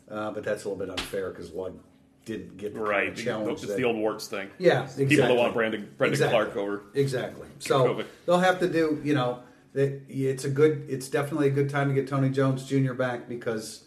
[0.09, 1.77] Uh, but that's a little bit unfair because Lugg
[2.23, 3.09] didn't get the kind right.
[3.09, 3.51] of challenge.
[3.59, 4.49] It's that- the old Warts thing.
[4.59, 5.07] yeah, exactly.
[5.07, 6.33] People that want Brandon Brendan Exactly.
[6.53, 6.83] Clark over.
[6.93, 7.47] Exactly.
[7.59, 8.05] So Kovic.
[8.25, 9.39] they'll have to do, you know,
[9.73, 12.93] that it's a good, it's definitely a good time to get Tony Jones Jr.
[12.93, 13.83] back because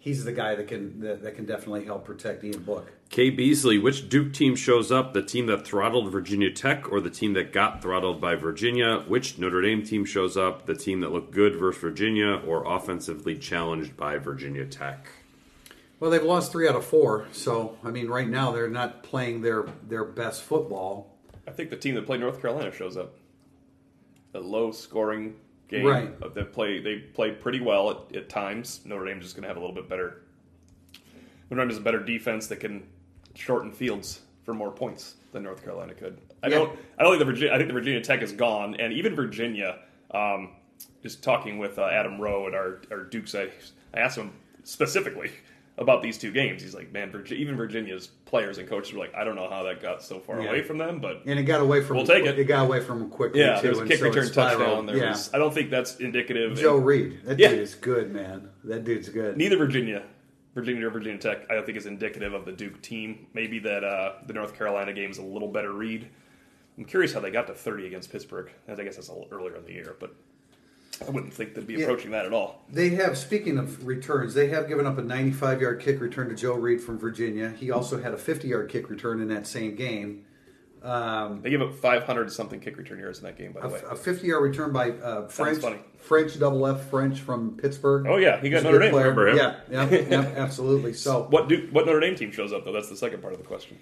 [0.00, 2.92] he's the guy that can that, that can definitely help protect Ian Book.
[3.10, 5.14] Kay Beasley, which Duke team shows up?
[5.14, 9.02] The team that throttled Virginia Tech or the team that got throttled by Virginia?
[9.08, 10.66] Which Notre Dame team shows up?
[10.66, 15.08] The team that looked good versus Virginia or offensively challenged by Virginia Tech?
[16.00, 19.40] Well, they've lost three out of four, so I mean, right now they're not playing
[19.40, 21.16] their their best football.
[21.46, 23.14] I think the team that played North Carolina shows up.
[24.34, 26.10] A low scoring game Right.
[26.22, 28.82] of that play they played pretty well at, at times.
[28.84, 30.22] Notre Dame's just gonna have a little bit better
[31.50, 32.86] Notre Dame has a better defense that can
[33.38, 36.18] shorten fields for more points than North Carolina could.
[36.42, 36.58] I Yeah.
[36.58, 39.14] don't I don't think the Virginia I think the Virginia Tech is gone and even
[39.14, 39.78] Virginia
[40.10, 40.50] um,
[41.02, 43.48] just talking with uh, Adam Rowe at our, our Dukes I,
[43.94, 44.32] I asked him
[44.64, 45.30] specifically
[45.76, 46.60] about these two games.
[46.62, 49.62] He's like, man, Virgi- even Virginia's players and coaches were like, I don't know how
[49.64, 50.48] that got so far Yeah.
[50.48, 52.36] away from them, but And it got away from We'll take it.
[52.38, 53.62] It got away from them quickly yeah, too.
[53.62, 54.86] there was a kick so return touchdown.
[54.86, 55.10] There yeah.
[55.10, 55.32] was.
[55.32, 56.56] I don't think that's indicative.
[56.58, 57.50] Joe Reed, that Yeah.
[57.50, 58.48] dude is good, man.
[58.64, 59.36] That dude's good.
[59.36, 60.02] Neither Virginia,
[60.58, 63.26] Virginia or Virginia Tech, I don't think is indicative of the Duke team.
[63.32, 66.08] Maybe that uh, the North Carolina game is a little better read.
[66.76, 68.50] I'm curious how they got to 30 against Pittsburgh.
[68.68, 70.14] I guess that's a little earlier in the year, but
[71.06, 71.84] I wouldn't think they'd be Yeah.
[71.84, 72.64] approaching that at all.
[72.68, 76.34] They have, speaking of returns, they have given up a 95 yard kick return to
[76.34, 77.50] Joe Reed from Virginia.
[77.50, 80.24] He also had a 50 yard kick return in that same game.
[80.82, 83.80] Um, They gave up 500 something kick return yards in that game, by the way.
[83.90, 85.64] a 50 yard return by uh, French.
[85.98, 88.06] French double F French from Pittsburgh.
[88.06, 88.90] Oh, yeah, he got He's a Notre good Dame.
[88.92, 89.02] player.
[89.10, 89.36] Remember him?
[89.36, 90.92] Yeah, yeah, yeah, absolutely.
[90.92, 92.72] So What Duke, what Notre Dame team shows up though?
[92.72, 93.78] That's the second part of the question.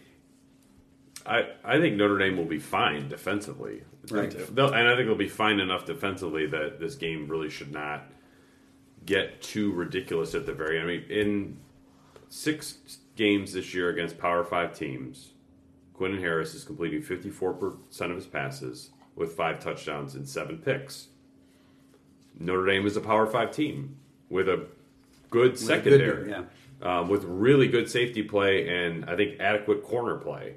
[1.27, 3.83] I, I think Notre Dame will be fine defensively.
[4.11, 4.33] Right.
[4.33, 8.05] And I think they'll be fine enough defensively that this game really should not
[9.05, 10.89] get too ridiculous at the very end.
[10.89, 11.57] I mean, in
[12.29, 15.33] six games this year against Power Five teams,
[15.97, 21.09] Quentin Harris is completing 54% of his passes with five touchdowns and seven picks.
[22.39, 23.97] Notre Dame is a Power Five team
[24.29, 24.67] with a
[25.31, 26.43] good secondary, yeah.
[26.83, 30.57] um, with really good safety play and I think adequate corner play.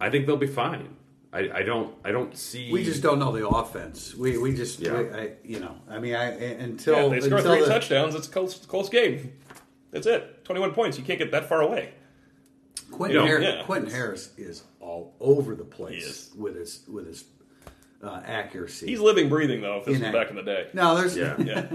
[0.00, 0.94] I think they'll be fine.
[1.32, 1.92] I, I don't.
[2.04, 2.70] I don't see.
[2.70, 4.14] we just don't know the offense.
[4.14, 5.02] We we just Yeah.
[5.02, 8.14] we, I, you know I mean I until Yeah, they score until three the, touchdowns.
[8.14, 9.32] It's a close, close game.
[9.90, 10.44] That's it.
[10.44, 10.96] 21 points.
[10.96, 11.92] You can't get that far away.
[12.90, 13.62] Quentin, You know, Harris, yeah.
[13.64, 17.24] Quentin Harris is all over the place with his with his
[18.02, 18.86] uh, accuracy.
[18.86, 19.78] He's living, breathing though.
[19.78, 20.68] If this was Inac- back in the day.
[20.72, 21.34] no, there's Yeah.
[21.42, 21.66] yeah.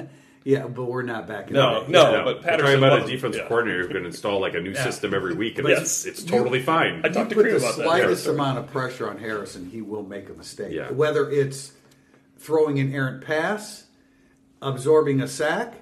[0.43, 0.67] Yeah.
[0.67, 1.91] but we're not back in No, the day.
[1.91, 2.12] no.
[2.12, 2.24] Yeah.
[2.24, 3.47] but We're talking about a wasn't- defensive yeah.
[3.47, 4.84] coordinator who can install like a new Yeah.
[4.84, 6.06] system every week, and Yes.
[6.06, 7.02] it's, it's totally fine.
[7.04, 7.84] I You talked to put Crew the about that.
[7.84, 8.32] slightest Yeah.
[8.34, 10.71] amount of pressure on Harrison, he will make a mistake.
[10.74, 10.91] Yeah.
[10.91, 11.74] Whether it's
[12.39, 13.86] throwing an errant pass,
[14.62, 15.76] absorbing a sack,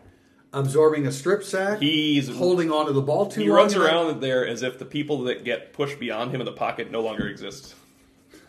[0.54, 3.58] absorbing a strip sack, He's holding onto the ball too He long.
[3.58, 6.46] runs in that- around there as if the people that get pushed beyond him in
[6.46, 7.76] the pocket no longer exist.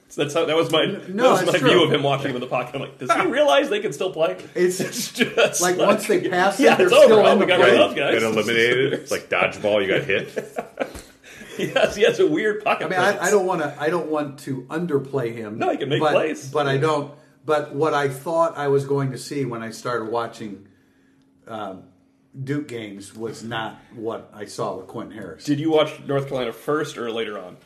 [0.08, 1.68] So that's how, that was my No, that was it's my true.
[1.70, 2.74] view of him watching him in the pocket.
[2.74, 4.36] I'm like, does he realize they can still play?
[4.56, 4.78] It's
[5.12, 7.28] just like once they pass yeah, they're it's still over.
[7.28, 7.70] Oh, in we the got play.
[7.70, 8.14] rid of guys.
[8.20, 8.92] Been eliminated.
[8.94, 9.80] It's like dodgeball.
[9.80, 10.58] You got hit.
[11.56, 12.86] he has he has a weird pocket.
[12.86, 13.26] I mean, I.
[13.26, 13.76] I don't want to.
[13.80, 15.58] I don't want to underplay him.
[15.58, 16.50] No, he can make but, plays.
[16.50, 17.14] but I don't.
[17.46, 20.66] But what I thought I was going to see when I started watching
[21.46, 21.84] um,
[22.44, 25.44] Duke games was not what I saw with Quentin Harris.
[25.44, 27.56] Did you watch North Carolina first or later on?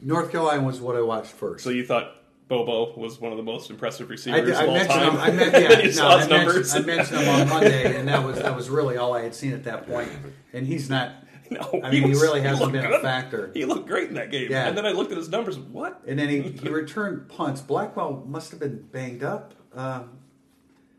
[0.00, 1.62] North Carolina was what I watched first.
[1.64, 2.12] So you thought
[2.48, 5.12] Bobo was one of the most impressive I, receivers did, I of all mentioned time?
[5.12, 5.20] him.
[5.20, 6.66] I meant, yeah, no, I, mentioned.
[6.72, 9.52] I mentioned him on Monday, and that was that was really all I had seen
[9.52, 10.08] at that point.
[10.52, 11.12] And he's not.
[11.48, 13.52] No, I mean, he, was- really hasn't looked been a factor.
[13.54, 14.50] He looked great in that game.
[14.50, 14.66] Yeah.
[14.66, 15.56] And then I looked at his numbers.
[15.56, 16.02] What?
[16.04, 17.60] And then he, he returned punts.
[17.60, 19.54] Blackwell must have been banged up.
[19.72, 20.18] Um,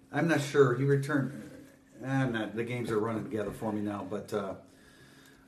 [0.10, 0.76] I'm not sure.
[0.76, 1.47] He returned.
[2.06, 2.56] I'm not.
[2.56, 4.54] The games are running together for me now, but uh,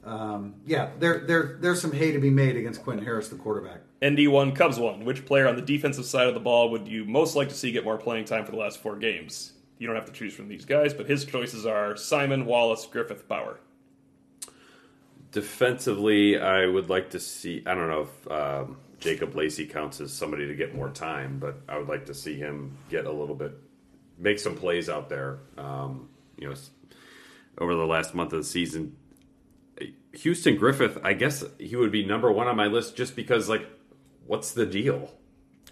[0.04, 3.82] um, yeah, there there there's some hay to be made against Quentin Harris, the quarterback.
[4.02, 5.04] ND1 Cubs one.
[5.04, 7.72] Which player on the defensive side of the ball would you most like to see
[7.72, 9.54] get more playing time for the last four games?
[9.80, 13.28] you don't have to choose from these guys, but his choices are Simon, Wallace, Griffith,
[13.28, 13.60] Bauer.
[15.32, 17.64] Defensively, I would like to see.
[17.66, 21.62] I don't know if um, Jacob Lacey counts as somebody to get more time, but
[21.70, 23.54] I would like to see him get a little bit,
[24.18, 25.40] make some plays out there.
[25.58, 26.56] Um, you know,
[27.60, 28.96] over the last month of the season,
[30.14, 30.98] Houston Griffith.
[31.04, 33.68] I guess he would be number one on my list just because, like,
[34.26, 35.14] what's the deal?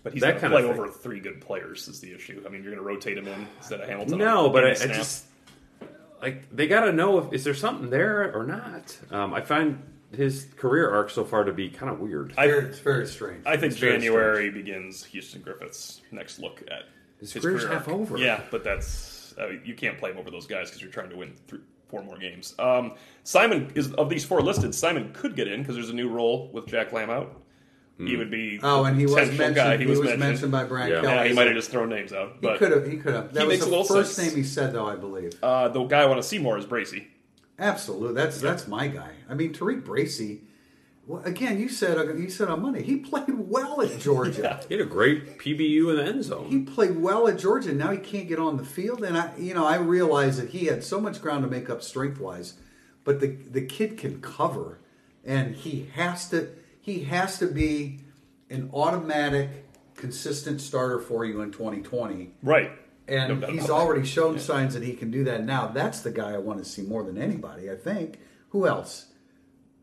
[0.04, 0.80] But he's That going to kind of play thing.
[0.82, 2.44] over three good players is the issue.
[2.46, 4.18] I mean, you're going to rotate him in instead of Hamilton.
[4.20, 5.26] No, but I, I just
[6.22, 8.98] like they got to know if is there something there or not.
[9.12, 9.82] Um, I find
[10.16, 12.34] his career arc so far to be kind of weird.
[12.38, 13.44] I- it's very strange.
[13.46, 16.84] I think It's January begins Houston Griffith's next look at
[17.20, 18.18] His career's career half over.
[18.18, 21.16] Yeah, but that's uh, you can't play him over those guys because you're trying to
[21.18, 22.56] win three, four more games.
[22.60, 24.74] Um, Simon is of these four listed.
[24.76, 27.42] Simon could get in because there's a new role with Jack Lamb out.
[28.00, 29.56] He would be oh, and he was mentioned.
[29.56, 29.76] guy.
[29.78, 30.52] He, was, mentioned.
[30.52, 31.02] by Brian Yeah.
[31.02, 31.14] Kelly.
[31.16, 32.38] Yeah, he as might have just thrown names out.
[32.42, 32.86] He could have.
[32.86, 33.34] He could have.
[33.34, 34.28] That He was makes a the little first sense.
[34.28, 34.86] name he said, though.
[34.86, 35.34] I believe.
[35.42, 37.08] uh, the guy I want to see more is Bracy.
[37.58, 38.14] Absolutely.
[38.14, 39.10] That's that's my guy.
[39.28, 40.42] I mean, Tariq Bracy.
[41.08, 44.60] Well, again, you said uh, you said on Monday he played well at Georgia.
[44.68, 46.50] He had a great PBU in the end zone.
[46.50, 47.74] He played well at Georgia.
[47.74, 50.66] Now he can't get on the field, and I, you know, I realize that he
[50.66, 52.56] had so much ground to make up strength wise,
[53.06, 54.82] but the the kid can cover,
[55.24, 56.50] and he has to
[56.82, 58.02] he has to be
[58.50, 59.66] an automatic,
[59.96, 62.32] consistent starter for you in 2020.
[62.44, 62.72] Right.
[63.08, 65.68] And No he's already shown signs that he can do that now.
[65.68, 68.20] That's the guy I want to see more than anybody, I think.
[68.50, 69.08] Who else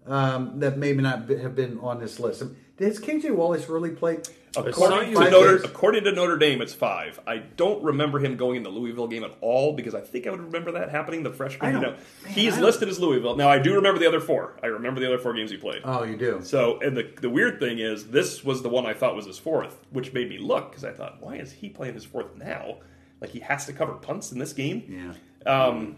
[0.06, 2.42] um, that maybe not be- have been on this list?
[2.78, 4.28] Has KJ Wallace really played?
[4.56, 7.18] According to Notre according to Notre Dame, it's five.
[7.26, 10.30] I don't remember him going in the Louisville game at all because I think I
[10.30, 11.22] would remember that happening.
[11.24, 13.36] The freshman, you know, man, he's listed as Louisville.
[13.36, 14.56] Now I do remember the other four.
[14.62, 15.82] I remember the other four games he played.
[15.84, 16.40] Oh, you do.
[16.44, 19.38] So, and the the weird thing is, this was the one I thought was his
[19.38, 22.78] fourth, which made me look because I thought, why is he playing his fourth now?
[23.20, 25.14] Like he has to cover punts in this game.
[25.46, 25.52] Yeah.
[25.52, 25.96] Um,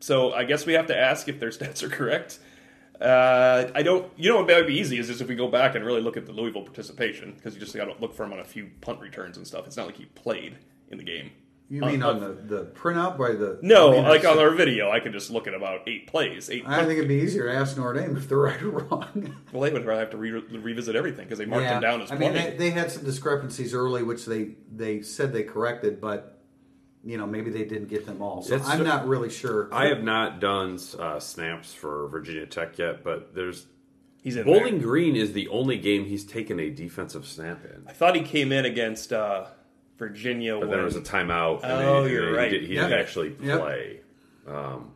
[0.00, 2.38] so I guess we have to ask if their stats are correct.
[3.04, 4.10] Uh, I don't.
[4.16, 6.16] You know what might be easy is just if we go back and really look
[6.16, 8.70] at the Louisville participation because you just got to look for him on a few
[8.80, 9.66] punt returns and stuff.
[9.66, 10.56] It's not like he played
[10.90, 11.30] in the game.
[11.70, 13.58] You mean Uh, on the, the printout by the?
[13.62, 16.50] No, I mean, like on our video, I could just look at about eight plays.
[16.50, 16.62] Eight.
[16.66, 19.34] I think it'd be easier to ask Notre Dame if they're right or wrong.
[19.52, 22.12] well, they would probably have to re- revisit everything because they marked him down as
[22.12, 26.33] I mean, they, they had some discrepancies early, which they they said they corrected, but
[27.04, 28.42] you know maybe they didn't get them all.
[28.42, 29.68] So It's- I'm not really sure.
[29.72, 33.66] I have not done uh, snaps for Virginia Tech yet, but there's
[34.22, 34.86] He's in Bowling there.
[34.88, 37.84] Green is the only game he's taken a defensive snap in.
[37.86, 39.46] I thought he came in against uh,
[39.98, 40.52] Virginia.
[40.54, 41.62] But when, then there was a timeout.
[41.62, 42.50] And Oh, they- you're he right.
[42.50, 42.88] did- He Yep.
[42.88, 43.60] didn't actually Yep.
[43.60, 44.00] play.
[44.46, 44.92] Um,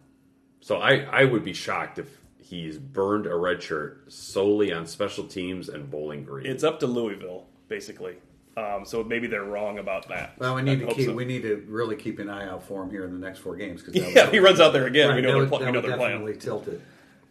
[0.61, 5.25] so I, I would be shocked if he's burned a red shirt solely on special
[5.25, 6.47] teams and Bowling Green.
[6.47, 8.17] it's up to Louisville, basically.
[8.59, 10.35] Um, so maybe they're wrong about that.
[10.39, 11.13] well, we I need to keep so.
[11.15, 13.55] we need to really keep an eye out for him here in the next four
[13.57, 13.83] games.
[13.83, 15.65] Cause Yeah, if he runs out there again, we know that they're would- pl- we
[15.73, 16.81] know they're definitely tilt it.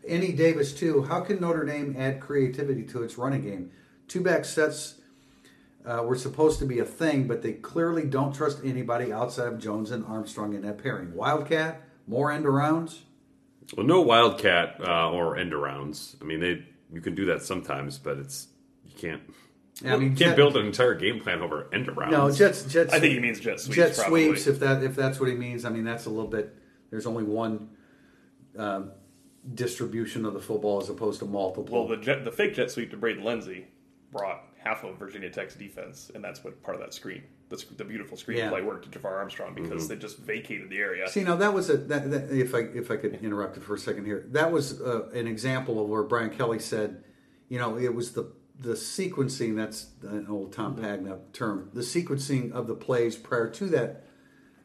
[0.08, 1.02] Andy Davis too.
[1.04, 3.72] How can Notre Dame add creativity to its running game?
[4.08, 5.02] Two back sets
[5.86, 9.60] uh, were supposed to be a thing, but they clearly don't trust anybody outside of
[9.60, 11.14] Jones and Armstrong in that pairing.
[11.14, 13.00] Wildcat, more end arounds.
[13.76, 16.16] well, no wildcat uh, or end arounds.
[16.22, 18.48] I mean, they you can do that sometimes, but it's
[18.86, 19.22] you can't.
[19.86, 22.12] I mean, you can't Jet- build an entire game plan over end arounds.
[22.12, 22.64] No, jets.
[22.66, 22.94] Jets.
[22.94, 23.76] I think he means jet sweeps.
[23.76, 24.26] jet probably.
[24.28, 24.48] sweeps.
[24.48, 26.56] If that if that's what he means, I mean that's a little bit.
[26.90, 27.70] There's only one
[28.58, 28.92] um,
[29.54, 31.86] distribution of the football as opposed to multiple.
[31.86, 33.68] Well, the jet, the fake jet sweep to Braden Lenzy
[34.12, 37.84] brought half of Virginia Tech's defense, and that's what part of that screen, the, the
[37.84, 38.62] beautiful screenplay Yeah.
[38.64, 41.08] worked to Jafar Armstrong because they just vacated the area.
[41.08, 43.76] See, now that was a that, that, if I if I could interrupt it for
[43.76, 47.04] a second here, that was uh, an example of where Brian Kelly said,
[47.50, 49.56] you know, it was the the sequencing.
[49.56, 50.86] That's an old Tom mm-hmm.
[50.86, 51.70] Pagna term.
[51.74, 54.04] The sequencing of the plays prior to that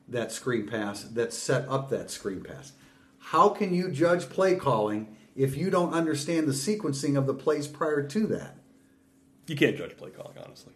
[0.09, 2.73] that screen pass that set up that screen pass.
[3.19, 7.69] How can you judge play calling if you don't understand the sequencing of the plays
[7.69, 8.57] prior to that?
[9.47, 10.73] You can't judge play calling, honestly.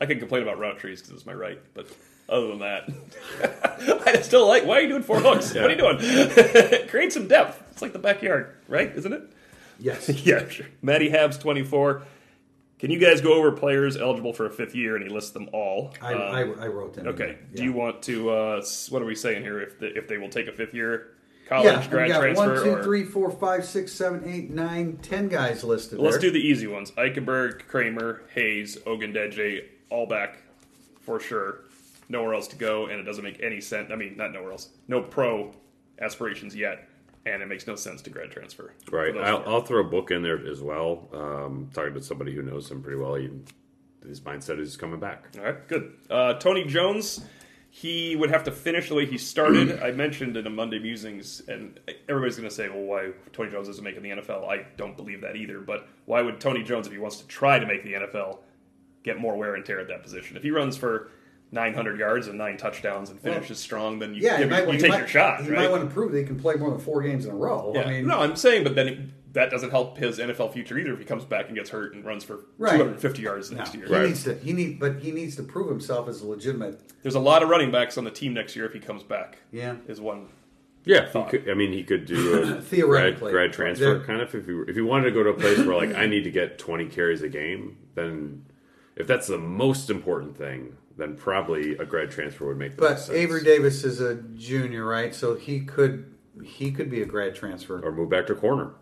[0.00, 1.86] I can complain about route trees because it's my right, but
[2.28, 2.90] other than that,
[4.06, 4.64] I still like.
[4.64, 5.54] Why are you doing four hooks?
[5.54, 5.98] What are you doing?
[6.88, 7.62] Create some depth.
[7.70, 8.90] It's like the backyard, right?
[8.94, 9.22] Isn't it?
[9.78, 10.08] Yes.
[10.26, 10.66] yeah, sure.
[10.80, 12.02] Matty Habs twenty four.
[12.82, 14.96] Can you guys go over players eligible for a fifth year?
[14.96, 15.94] And he lists them all.
[16.02, 17.06] I, Um, I, I wrote them.
[17.06, 17.26] Okay.
[17.26, 17.38] there.
[17.54, 18.30] Do you want to?
[18.30, 19.60] Uh, what are we saying here?
[19.60, 21.12] If the, if they will take a fifth year
[21.48, 24.50] college Yeah, we grad got transfer, one, two, or three, four, five, six, seven, eight,
[24.50, 26.00] nine, ten guys listed.
[26.00, 30.38] let's do the easy ones: Eichenberg, Kraemer, Hayes, Ogundeji, all back
[31.02, 31.60] for sure.
[32.08, 33.92] Nowhere else to go, and it doesn't make any sense.
[33.92, 34.70] I mean, not nowhere else.
[34.88, 35.52] No pro
[36.00, 36.88] aspirations yet,
[37.26, 38.72] and it makes no sense to grad transfer.
[38.90, 39.16] Right.
[39.16, 39.42] I'll.
[39.46, 41.08] I'll throw a book in there as well.
[41.12, 43.14] Um, talking to somebody who knows him pretty well.
[43.14, 43.30] He,
[44.06, 45.26] his mindset is coming back.
[45.38, 45.92] All right, good.
[46.10, 47.24] Uh, Tony Jones,
[47.70, 49.80] He would have to finish the way he started.
[49.82, 53.68] I mentioned in a Monday Musings, and everybody's going to say, "Well, why Tony Jones
[53.68, 55.60] isn't making the NFL?" I don't believe that either.
[55.60, 58.38] But why would Tony Jones, if he wants to try to make the NFL,
[59.04, 60.36] get more wear and tear at that position?
[60.36, 61.10] If he runs for
[61.52, 64.50] 900 yards and nine touchdowns and finishes Well, strong, then you, Yeah, give he it-
[64.50, 65.42] might, you he take might- your shot.
[65.44, 65.58] He right?
[65.60, 67.72] might want to prove that he can play more than four games in a row.
[67.74, 67.82] Yeah.
[67.82, 68.98] I mean, no, I'm saying, but then it,
[69.34, 72.04] that doesn't help his NFL future either if he comes back and gets hurt and
[72.04, 72.72] runs for Right.
[72.72, 73.86] 250 yards no, next year.
[73.86, 74.06] he Right.
[74.06, 74.34] needs to.
[74.34, 76.80] He need, but he needs to prove himself as a legitimate.
[77.02, 79.38] There's a lot of running backs on the team next year if he comes back.
[79.50, 79.76] Yeah.
[79.86, 80.28] is one.
[80.84, 83.30] Yeah, he could, I mean, he could do a grad, Theoretically.
[83.30, 85.58] grad transfer There- kind of if he if he wanted to go to a place
[85.58, 88.44] where like I need to get twenty carries a game, then
[88.96, 92.90] if that's the most important thing, then probably a grad transfer would make the But
[92.92, 93.18] most sense.
[93.18, 95.14] Avery Davis is a junior, right?
[95.14, 97.80] So he could he could be a grad transfer.
[97.84, 98.72] or move back to corner.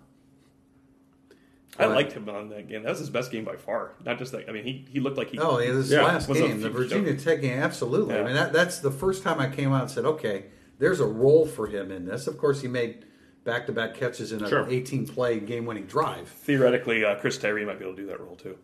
[1.78, 1.94] I Right.
[1.94, 2.82] liked him on that game.
[2.82, 3.92] That was his best game by far.
[4.04, 4.48] Not just that.
[4.48, 5.38] I mean, he, he looked like he.
[5.38, 8.14] Oh, yeah, this Yeah, last game, the few- Virginia Tech game, absolutely.
[8.14, 8.20] Yeah.
[8.20, 10.46] I mean, that, that's the first time I came out and said, okay,
[10.78, 12.26] there's a role for him in this.
[12.26, 13.04] Of course, he made
[13.44, 14.64] back-to-back catches in an Sure.
[14.66, 16.28] 18-play game-winning drive.
[16.28, 18.58] Theoretically, uh, Chris Tyree might be able to do that role too.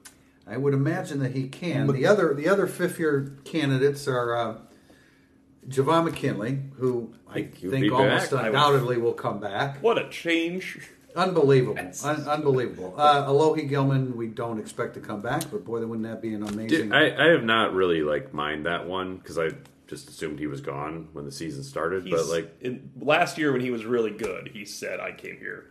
[0.46, 1.86] I would imagine that he can.
[1.88, 4.56] The other the other fifth-year candidates are uh,
[5.68, 8.46] Javon McKinley, who I Think he'll think almost back.
[8.46, 9.82] Undoubtedly will come back.
[9.82, 10.88] What a change!
[11.16, 12.94] Unbelievable, Un- unbelievable.
[12.96, 16.42] Uh, Alohi Gilman, we don't expect to come back, but boy, wouldn't that be an
[16.42, 16.90] amazing?
[16.90, 19.48] Did, I, I have not really like mind that one because I
[19.86, 22.04] just assumed he was gone when the season started.
[22.04, 25.38] He's, but like, in, last year when he was really good, he said, "I came
[25.38, 25.70] here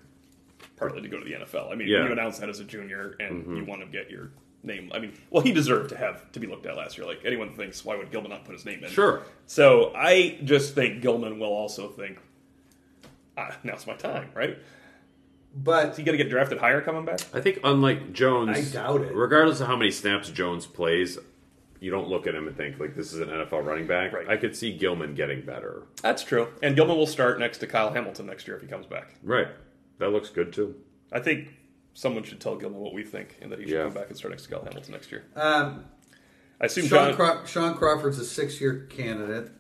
[0.78, 2.00] partly to go to the NFL." I mean, Yeah.
[2.00, 2.08] Mm-hmm.
[2.08, 4.32] you announced that as a junior, and you want to get your
[4.66, 4.92] name.
[4.94, 7.06] I mean, well, he deserved to have to be looked at last year.
[7.08, 8.90] Like anyone thinks, why would Gilman not put his name in?
[8.90, 9.24] Sure.
[9.46, 12.20] So I just think Gilman will also think,
[13.38, 14.58] ah, now's my time, right?
[15.56, 17.22] but Is he going to get drafted higher coming back?
[17.34, 19.16] I think unlike Jones, I doubt it.
[19.16, 21.18] Regardless of how many snaps Jones plays,
[21.80, 24.12] you don't look at him and think like this is an NFL running back.
[24.12, 24.28] Right.
[24.28, 25.84] I could see Gilman getting better.
[26.02, 26.50] That's true.
[26.62, 29.16] And Gilman will start next to Kyle Hamilton next year if he comes back.
[29.24, 29.48] Right.
[30.00, 30.76] That looks good too.
[31.12, 31.54] I think
[31.96, 33.84] someone should tell Gilman what we think and that he should Yeah.
[33.86, 35.24] come back and start next to Kyle Hamilton next year.
[35.36, 35.86] um,
[36.62, 39.52] I assume Sean, John, Craw- Shaun Crawford's a six-year candidate.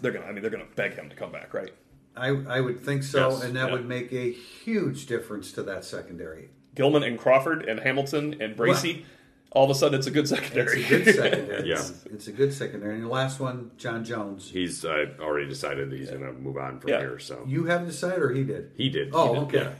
[0.00, 1.72] they're going to I mean they're going to beg him to come back, right?
[2.16, 3.72] I, I would think so, Yes, and that yeah.
[3.72, 6.50] would make a huge difference to that secondary.
[6.74, 9.04] Gilman and Crawford and Hamilton and Bracy,
[9.52, 10.84] all of a sudden it's a good It's secondary.
[10.84, 11.68] a good secondary.
[11.68, 11.74] Yeah.
[11.74, 12.94] it's, it's a good secondary.
[12.94, 14.48] And the last one, John Jones.
[14.50, 17.00] He's uh, already decided that he's going to move on from Yeah.
[17.00, 17.18] here.
[17.18, 18.70] So You haven't decided, or he did?
[18.76, 19.10] he did.
[19.12, 19.72] Oh, He did, okay.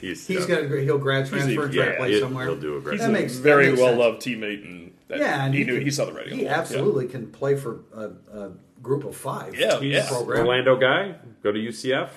[0.00, 0.08] Yeah.
[0.08, 2.46] He's He's uh, gonna he'll grad a- transfer and try to yeah, play he- somewhere.
[2.46, 3.98] he'll do a grad He's That a makes- very makes well sense.
[4.00, 6.32] loved teammate, and that, yeah, and he, he, knew can- he saw the writing.
[6.32, 6.58] on He the wall.
[6.60, 8.52] absolutely can play for a, a
[8.82, 9.54] group of five.
[9.58, 10.06] Yeah, team yeah.
[10.08, 10.40] Program.
[10.46, 11.16] Orlando guy.
[11.42, 12.10] Go to UCF.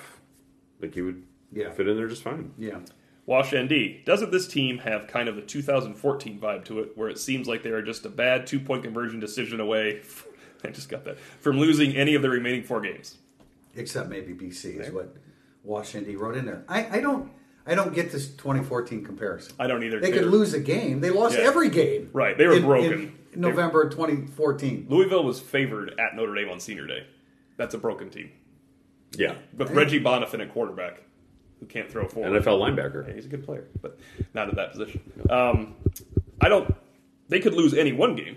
[0.80, 1.70] Like he would Yeah.
[1.72, 2.52] fit in there just fine.
[2.58, 2.78] Yeah.
[3.26, 4.04] Wash ND.
[4.06, 7.62] Doesn't this team have kind of the 2014 vibe to it, where it seems like
[7.62, 10.00] they are just a bad two point conversion decision away?
[10.64, 13.18] I just got that from losing any of the remaining four games.
[13.76, 14.92] Except maybe BC is There.
[14.92, 15.14] what
[15.62, 16.64] Washington wrote in there.
[16.68, 17.30] I, I don't
[17.68, 19.54] I don't get this 2014 comparison.
[19.58, 20.00] I don't either.
[20.00, 21.00] They They're- could lose a game.
[21.00, 21.44] They lost Yeah.
[21.44, 22.08] every game.
[22.12, 23.12] Right, they were in- broken.
[23.34, 24.86] in November of 2014.
[24.88, 27.04] Louisville was favored at Notre Dame on Senior Day.
[27.58, 28.30] That's a broken team
[29.16, 29.34] Yeah.
[29.56, 31.02] But Reggie Bonnafon at quarterback,
[31.60, 32.32] who can't throw forward.
[32.42, 33.14] NFL Yeah, linebacker.
[33.14, 33.98] he's a good player, but
[34.34, 35.00] not at that position.
[35.28, 35.74] Um,
[36.40, 36.74] I don't.
[37.28, 38.36] They could lose any one game.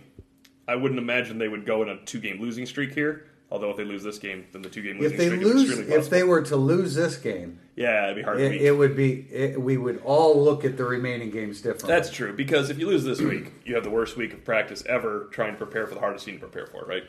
[0.67, 3.25] I wouldn't imagine they would go in a two-game losing streak here.
[3.51, 5.61] Although if they lose this game, then the two-game losing If they streak is lose,
[5.63, 6.17] extremely if possible.
[6.17, 8.61] they were to lose this game, yeah, it'd be hard to it, beat.
[8.61, 9.11] it would be.
[9.29, 11.89] It, we would all look at the remaining games differently.
[11.89, 14.83] That's true because if you lose this week, you have the worst week of practice
[14.87, 17.03] ever trying to prepare for the hardest team to prepare for, right?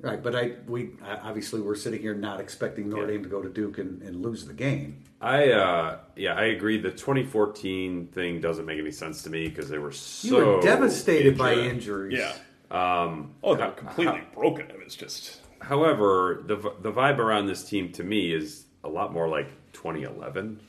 [0.00, 0.22] right.
[0.22, 3.12] But I, we obviously we're sitting here not expecting Notre Yeah.
[3.12, 5.02] Dame to go to Duke and, and lose the game.
[5.20, 6.78] I uh yeah, I agree.
[6.78, 10.60] The 2014 thing doesn't make any sense to me because they were so You were
[10.60, 12.18] devastated by injuries.
[12.18, 12.32] Yeah.
[12.70, 14.66] Um, Oh, they're how- completely broken.
[14.70, 18.88] I mean, it's just However, the the vibe around this team to me is a
[18.88, 20.60] lot more like 2011,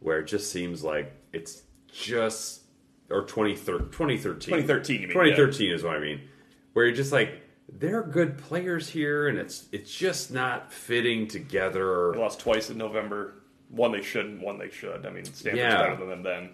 [0.00, 2.60] where it just seems like it's just
[3.10, 6.20] or 2013 2013 2013, you mean, 2013 is what I mean,
[6.72, 12.12] where you're just like they're good players here, and it's it's just not fitting together.
[12.12, 13.34] they lost twice in November.
[13.70, 15.04] One they shouldn't, one they should.
[15.06, 15.78] I mean, Stanford's Yeah.
[15.82, 16.50] better than them then.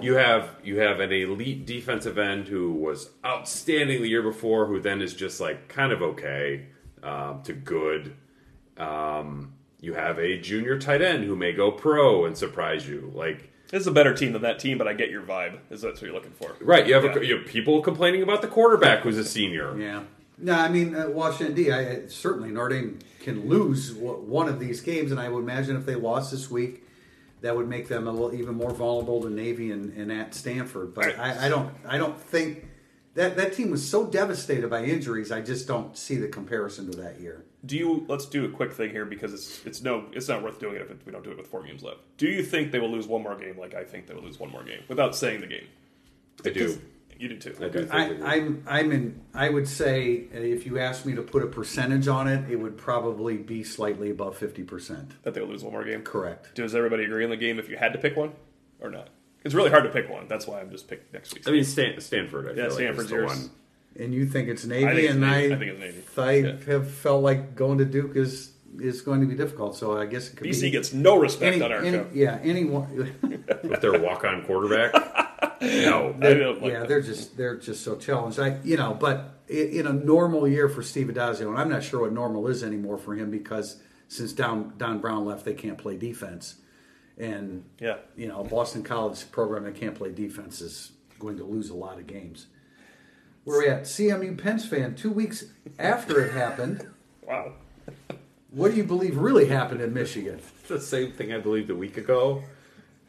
[0.00, 4.80] You have you have an elite defensive end who was outstanding the year before, who
[4.80, 6.66] then is just like kind of okay
[7.02, 8.14] um, to good.
[8.76, 13.10] Um, you have a junior tight end who may go pro and surprise you.
[13.14, 15.58] Like This is a better team than that team, but I get your vibe.
[15.70, 16.54] Is that's what you're looking for?
[16.60, 17.16] right, you have, Yeah.
[17.18, 19.78] a, you have people complaining about the quarterback who's a senior.
[19.78, 20.02] Yeah.
[20.36, 21.70] No, I mean uh, Washington D.
[21.70, 25.76] I, certainly Notre Dame can lose w- one of these games, and I would imagine
[25.76, 26.83] if they lost this week,
[27.44, 30.94] that would make them a little even more vulnerable to Navy and, and at Stanford.
[30.94, 32.64] But I, I don't I don't think
[33.12, 35.30] that that team was so devastated by injuries.
[35.30, 37.44] I just don't see the comparison to that year.
[37.66, 38.06] Do you?
[38.08, 40.82] Let's do a quick thing here because it's it's no it's not worth doing it
[40.82, 41.98] if it, we don't do it with four games left.
[42.16, 43.58] Do you think they will lose one more game?
[43.58, 45.66] Like I think they will lose one more game without saying the game.
[46.46, 46.80] I do.
[47.18, 47.54] You do too.
[47.60, 47.88] I do.
[47.90, 49.20] I, I'm I'm in.
[49.32, 52.56] I would say uh, if you asked me to put a percentage on it, it
[52.56, 55.12] would probably be slightly above fifty percent.
[55.22, 56.02] That they'll lose one more game.
[56.02, 56.54] Correct.
[56.54, 58.32] Does everybody agree on the game if you had to pick one
[58.80, 59.08] or not?
[59.44, 60.26] It's really hard to pick one.
[60.28, 61.46] That's why I'm just picking next week.
[61.46, 62.46] I mean, Stan, Stanford.
[62.46, 63.28] I Yeah, feel like Stanford's is the yours.
[63.28, 63.50] one.
[63.96, 65.52] And you think it's Navy, I think it's and Navy.
[65.52, 66.02] I, I think it's Navy.
[66.16, 66.72] I Yeah.
[66.72, 68.50] have felt like going to Duke is
[68.80, 69.76] is going to be difficult.
[69.76, 72.06] So I guess it could BC be gets no respect any, on our any- show.
[72.12, 73.14] yeah anyone.
[73.62, 74.92] With their walk-on quarterback.
[75.64, 76.14] no.
[76.22, 76.88] I don't like yeah, that.
[76.88, 78.38] they're just they're just so challenged.
[78.38, 82.00] I you know, but in a normal year for Steve Addazio, and I'm not sure
[82.00, 83.76] what normal is anymore for him because
[84.08, 86.56] since Don Don Brown left, they can't play defense,
[87.18, 87.96] and Yeah.
[88.16, 91.74] you know, a Boston College program that can't play defense is going to lose a
[91.74, 92.46] lot of games.
[93.44, 93.82] Where we at?
[93.82, 94.94] CMU Pens fan.
[94.94, 95.44] Two weeks
[95.78, 96.86] after it happened,
[97.26, 97.52] Wow.
[98.50, 100.40] what do you believe really happened in Michigan?
[100.68, 102.42] the same thing I believed a week ago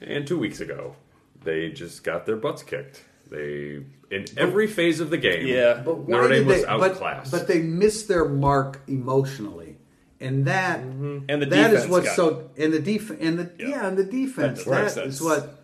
[0.02, 0.98] and two weeks ago.
[1.46, 3.04] They just got their butts kicked.
[3.30, 5.48] They in every phase of the game.
[5.48, 5.82] Yeah.
[5.84, 6.68] But why Notre Dame did was they?
[6.68, 7.32] But, outclassed.
[7.32, 9.78] but they missed their mark emotionally,
[10.20, 11.20] and that mm-hmm.
[11.30, 13.68] And the that is defense what's got- so and the def and the Yeah.
[13.68, 15.64] yeah, and the defense That is what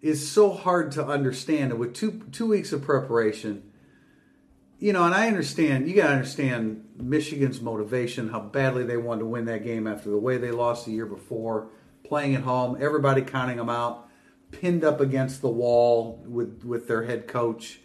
[0.00, 1.72] is so hard to understand.
[1.72, 3.64] And with two two weeks of preparation,
[4.78, 9.20] you know, and I understand you got to understand Michigan's motivation, how badly they wanted
[9.20, 11.68] to win that game after the way they lost the year before,
[12.04, 14.07] playing at home, everybody counting them out,
[14.50, 17.80] pinned up against the wall with with their head coach.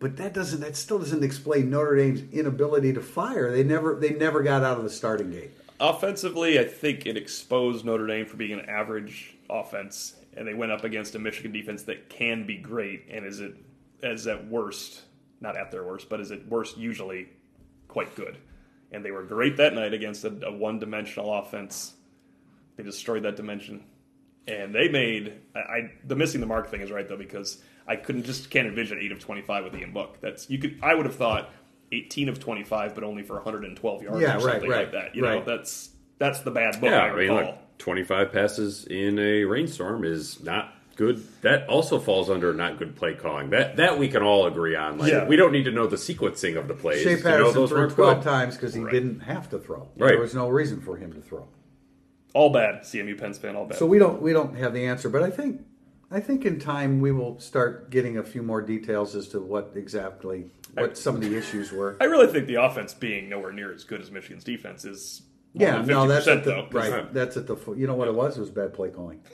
[0.00, 3.50] But that doesn't that still doesn't explain Notre Dame's inability to fire.
[3.50, 5.50] They never they never got out of the starting gate.
[5.80, 10.72] Offensively, I think it exposed Notre Dame for being an average offense, and they went
[10.72, 13.56] up against a Michigan defense that can be great and is it
[14.02, 15.02] as at worst,
[15.40, 17.28] not at their worst, but is at worst usually
[17.88, 18.38] quite good.
[18.92, 21.94] And they were great that night against a, a one-dimensional offense.
[22.76, 23.84] They destroyed that dimension,
[24.48, 25.34] and they made.
[25.54, 28.66] I, I the missing the mark thing is right though because I couldn't just can't
[28.66, 30.18] envision eight of twenty-five with Ian Book.
[30.20, 30.78] That's you could.
[30.82, 31.50] I would have thought.
[31.90, 35.16] 18 of 25, but only for 112 yards Yeah, or right, something right, like that.
[35.16, 35.88] You know, that's
[36.18, 37.36] that's the bad book Yeah, I I mean, recall.
[37.52, 41.24] look, 25 passes in a rainstorm is not good.
[41.40, 43.48] That also falls under not good play calling.
[43.48, 44.98] That that we can all agree on.
[44.98, 45.26] Like, Yeah.
[45.26, 47.02] we don't need to know the sequencing of the plays.
[47.04, 48.22] Shea to know Patterson those threw 12 good.
[48.22, 48.92] times because he Right.
[48.92, 49.88] didn't have to throw.
[49.96, 50.08] Right.
[50.10, 51.48] There was no reason for him to throw.
[52.34, 52.82] All bad.
[52.82, 53.78] CMU Pens fan, all bad.
[53.78, 55.62] So we don't we don't have the answer, but I think
[56.10, 59.72] I think in time we will start getting a few more details as to what
[59.74, 61.96] exactly what some of the issues were.
[62.00, 65.22] I really think the offense being nowhere near as good as Michigan's defense is
[65.54, 66.62] more Yeah, than no, that's at the though.
[66.70, 67.12] 'cause right.
[67.12, 68.36] That's at the fo- you know what it was?
[68.36, 69.20] It was bad play calling.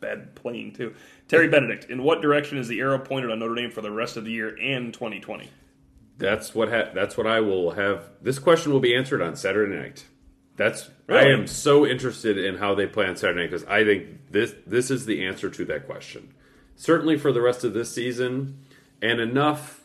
[0.00, 0.94] Bad playing too.
[1.28, 4.16] Terry Benedict, in what direction is the arrow pointed on Notre Dame for the rest
[4.16, 5.48] of the year and 2020?
[6.18, 8.10] That's what ha- that's what I will have.
[8.20, 10.06] This question will be answered on Saturday night.
[10.62, 14.54] That's I am so interested in how they play on Saturday because I think this
[14.66, 16.32] this is the answer to that question.
[16.76, 18.58] Certainly for the rest of this season,
[19.00, 19.82] and enough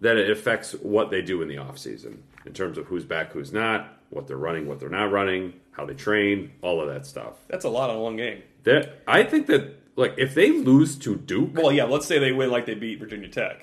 [0.00, 3.32] that it affects what they do in the off season in terms of who's back,
[3.32, 7.06] who's not, what they're running, what they're not running, how they train, all of that
[7.06, 7.34] stuff.
[7.46, 8.42] That's a lot on one game.
[8.64, 12.32] That I think that like if they lose to Duke, Well, yeah, let's say they
[12.32, 13.62] win like they beat Virginia Tech.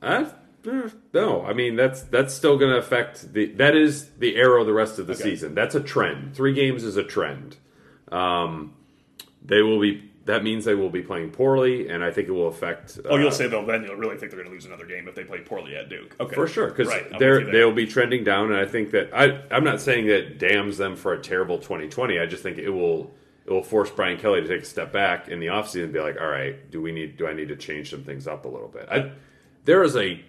[0.00, 0.30] I,
[1.12, 3.46] no, I mean that's that's still going to affect the.
[3.52, 5.22] That is the arrow the rest of the Okay.
[5.22, 5.54] season.
[5.54, 6.34] That's a trend.
[6.34, 7.56] Three games is a trend.
[8.10, 8.74] Um,
[9.44, 10.10] they will be.
[10.26, 12.98] That means they will be playing poorly, and I think it will affect.
[13.04, 15.06] Oh, uh, you'll say they'll then you'll really think they're going to lose another game
[15.06, 16.16] if they play poorly at Duke.
[16.18, 19.42] Okay, for sure because right, they're they'll be trending down, and I think that I
[19.54, 22.18] I'm not saying that damns them for a terrible 2020.
[22.18, 25.28] I just think it will it will force Brian Kelly to take a step back
[25.28, 27.56] in the offseason and be like, all right, do we need do I need to
[27.56, 28.88] change some things up a little bit?
[28.90, 29.10] I,
[29.66, 30.24] there is a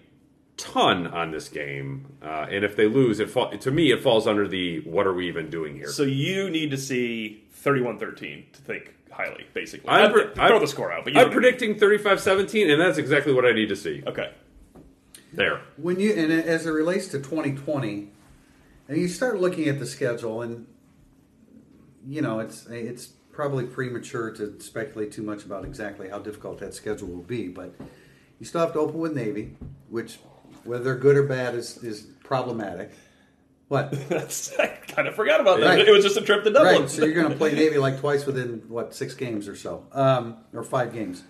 [0.58, 4.26] ton on this game, uh, and if they lose, it fall, to me it falls
[4.28, 5.88] under the what are we even doing here?
[5.90, 9.90] So you need to see 31-13 to think highly, basically.
[9.90, 11.42] I'm Not- pre- throw I'm- the score out, but you I'm what mean.
[11.42, 14.04] predicting 35-17, and that's exactly what I need to see.
[14.06, 14.32] Okay.
[15.34, 15.62] There.
[15.78, 18.10] When you and as it relates to 2020,
[18.88, 20.66] and you start looking at the schedule, and
[22.08, 26.74] you know it's it's probably premature to speculate too much about exactly how difficult that
[26.74, 27.74] schedule will be, but
[28.40, 29.58] you still have to open with Navy,
[29.90, 30.20] which
[30.66, 32.92] whether they're good or bad is is problematic.
[33.68, 33.94] What?
[34.60, 35.66] I kind of forgot about that.
[35.66, 35.88] Right.
[35.88, 36.82] It was just a trip to Dublin.
[36.82, 39.88] Right, so you're going to play Navy like twice within what six games or so,
[39.92, 41.24] um, or five games.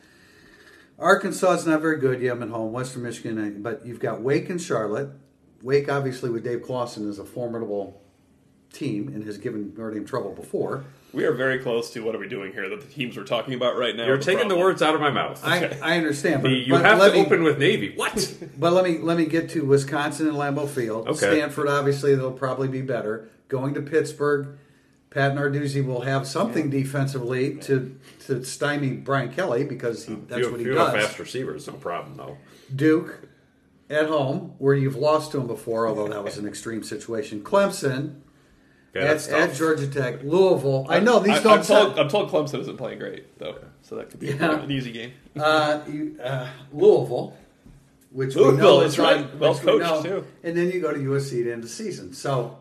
[0.97, 2.21] Arkansas is not very good.
[2.21, 2.71] You have them at home.
[2.71, 5.09] Western Michigan, but you've got Wake and Charlotte.
[5.61, 8.01] Wake, obviously, with Dave Clawson, is a formidable
[8.75, 10.83] team and has given Notre Dame trouble before.
[11.13, 12.67] We are very close to what are we doing here?
[12.69, 14.05] That the teams we're talking about right now.
[14.05, 15.41] You're are taking the words out of my mouth.
[15.43, 17.93] I, I understand, but, you but have let to me, open with Navy.
[17.95, 18.33] What?
[18.57, 21.07] But let me let me get to Wisconsin and Lambeau Field.
[21.07, 21.37] Okay.
[21.37, 23.29] Stanford, obviously, they'll probably be better.
[23.47, 24.57] Going to Pittsburgh,
[25.09, 27.97] Pat Narduzzi will have something defensively to
[28.27, 30.93] to stymie Brian Kelly because he, that's you, what he you does.
[30.93, 32.37] have fast receivers, no problem though.
[32.73, 33.27] Duke
[33.89, 37.41] at home, where you've lost to him before, although that was an extreme situation.
[37.41, 38.21] Clemson
[38.95, 39.53] Okay, at, at.
[39.55, 40.85] Georgia Tech, Louisville.
[40.89, 41.99] I know these I, don't I'm told, sound.
[41.99, 44.61] I'm told Clemson isn't playing great though, so that could be Yeah.
[44.61, 45.11] an easy game.
[45.37, 47.35] Uh, you, uh, Louisville,
[48.11, 49.17] which we Louisville know is is right.
[49.17, 50.01] on- Well which we know.
[50.01, 50.25] too.
[50.43, 52.13] and then you go to USC to end the season.
[52.13, 52.57] So,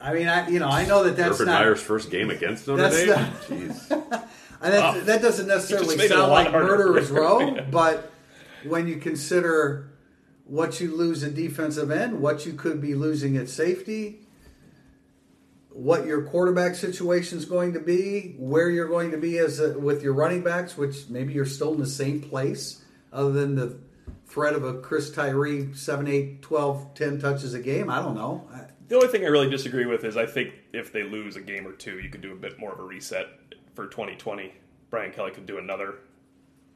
[0.00, 1.60] I mean, I you know I know that that's Urban not.
[1.62, 3.08] Meyer's first game against Notre That's Dame.
[3.08, 3.90] not- Jeez.
[4.60, 7.62] and that, that doesn't necessarily made it a sound like murderer's row, Yeah.
[7.70, 8.10] but
[8.64, 9.90] when you consider
[10.46, 14.20] what you lose in defensive end, what you could be losing at safety,
[15.74, 19.76] what your quarterback situation is going to be, where you're going to be as a,
[19.76, 22.80] with your running backs, which maybe you're still in the same place,
[23.12, 23.76] other than the
[24.24, 27.90] threat of a Chris Tyree 7, 8, 12, 10 touches a game.
[27.90, 28.48] I don't know.
[28.86, 31.66] The only thing I really disagree with is I think if they lose a game
[31.66, 33.26] or two, you could do a bit more of a reset
[33.74, 34.54] for 2020.
[34.90, 35.96] Brian Kelly could do another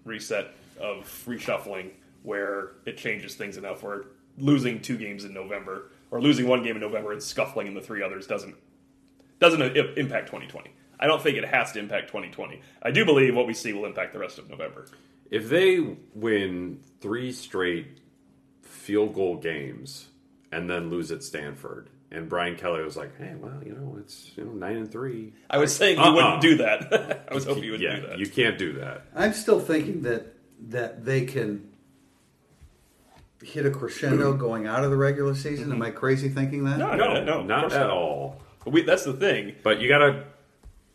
[0.04, 1.90] reset of reshuffling
[2.24, 4.06] where it changes things enough where
[4.38, 7.80] losing two games in November or losing one game in November and scuffling in the
[7.80, 8.56] three others doesn't
[9.38, 10.70] doesn't impact 2020.
[11.00, 12.60] I don't think it has to impact 2020.
[12.82, 14.86] I do believe what we see will impact the rest of November.
[15.30, 15.78] If they
[16.14, 17.98] win three straight
[18.62, 20.08] field goal games
[20.50, 24.32] and then lose at Stanford, and Brian Kelly was like, "Hey, well, you know, it's
[24.34, 26.12] you know nine and three." I was saying you Uh-uh.
[26.14, 27.26] wouldn't do that.
[27.30, 28.18] I was hoping you would yeah, do that.
[28.18, 29.04] you can't do that.
[29.14, 30.34] I'm still thinking that
[30.68, 31.68] that they can
[33.42, 35.66] hit a crescendo going out of the regular season.
[35.66, 35.82] Am mm-hmm.
[35.82, 36.78] I crazy thinking that?
[36.78, 38.40] no, No, no, no, not at all.
[38.70, 39.56] We, that's the thing.
[39.62, 40.24] But you gotta,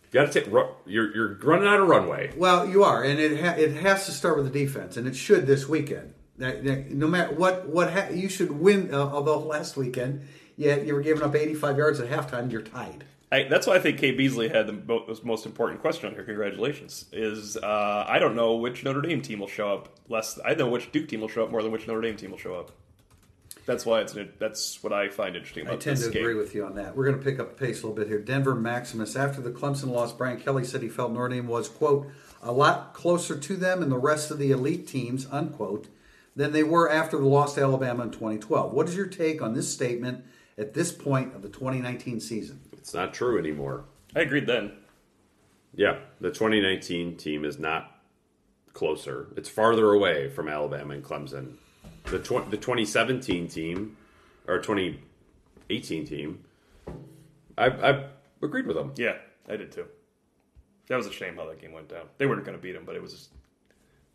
[0.03, 0.51] you gotta take.
[0.51, 2.32] ru- You're you're running out of runway.
[2.38, 5.15] Well, you are, and it ha- it has to start with the defense, and it
[5.15, 6.13] should this weekend.
[6.38, 8.93] That- that- No matter what what ha- you should win.
[8.93, 10.21] Uh, although last weekend,
[10.57, 12.51] yeah, you were giving up 85 yards at halftime.
[12.51, 13.03] You're tied.
[13.32, 16.24] I, that's why I think Kay Beasley had the mo- most important question on here.
[16.24, 17.05] Congratulations.
[17.11, 20.39] Is uh, I don't know which Notre Dame team will show up less.
[20.45, 22.38] I know which Duke team will show up more than which Notre Dame team will
[22.38, 22.71] show up.
[23.66, 26.24] That's why it's that's what I find interesting I tend this to game.
[26.24, 26.95] agree with you on that.
[26.95, 28.20] We're going to pick up the pace a little bit here.
[28.20, 29.16] Denver Maximus.
[29.16, 32.07] After the Clemson loss, Brian Kelly said he felt Notre Dame was, quote,
[32.41, 35.88] a lot closer to them and the rest of the elite teams, unquote,
[36.36, 38.74] than they were after the loss to Alabama in 2012.
[38.74, 40.26] What is your take on this statement
[40.57, 42.59] at this point of the 2019 season?
[42.74, 43.86] It's not true anymore.
[44.14, 44.74] I agreed then.
[45.74, 47.99] Yeah, the 2019 team is not
[48.74, 49.28] closer.
[49.38, 51.55] It's farther away from Alabama and Clemson.
[52.14, 53.97] The tw- the 2017 team
[54.47, 56.43] or 2018 team,
[57.57, 58.05] I I
[58.39, 58.93] agreed with them.
[58.97, 59.16] Yeah,
[59.49, 59.86] I did too.
[60.89, 62.05] That was a shame how that game went down.
[62.20, 63.14] They weren't going to beat them, but it was.
[63.14, 63.30] Just,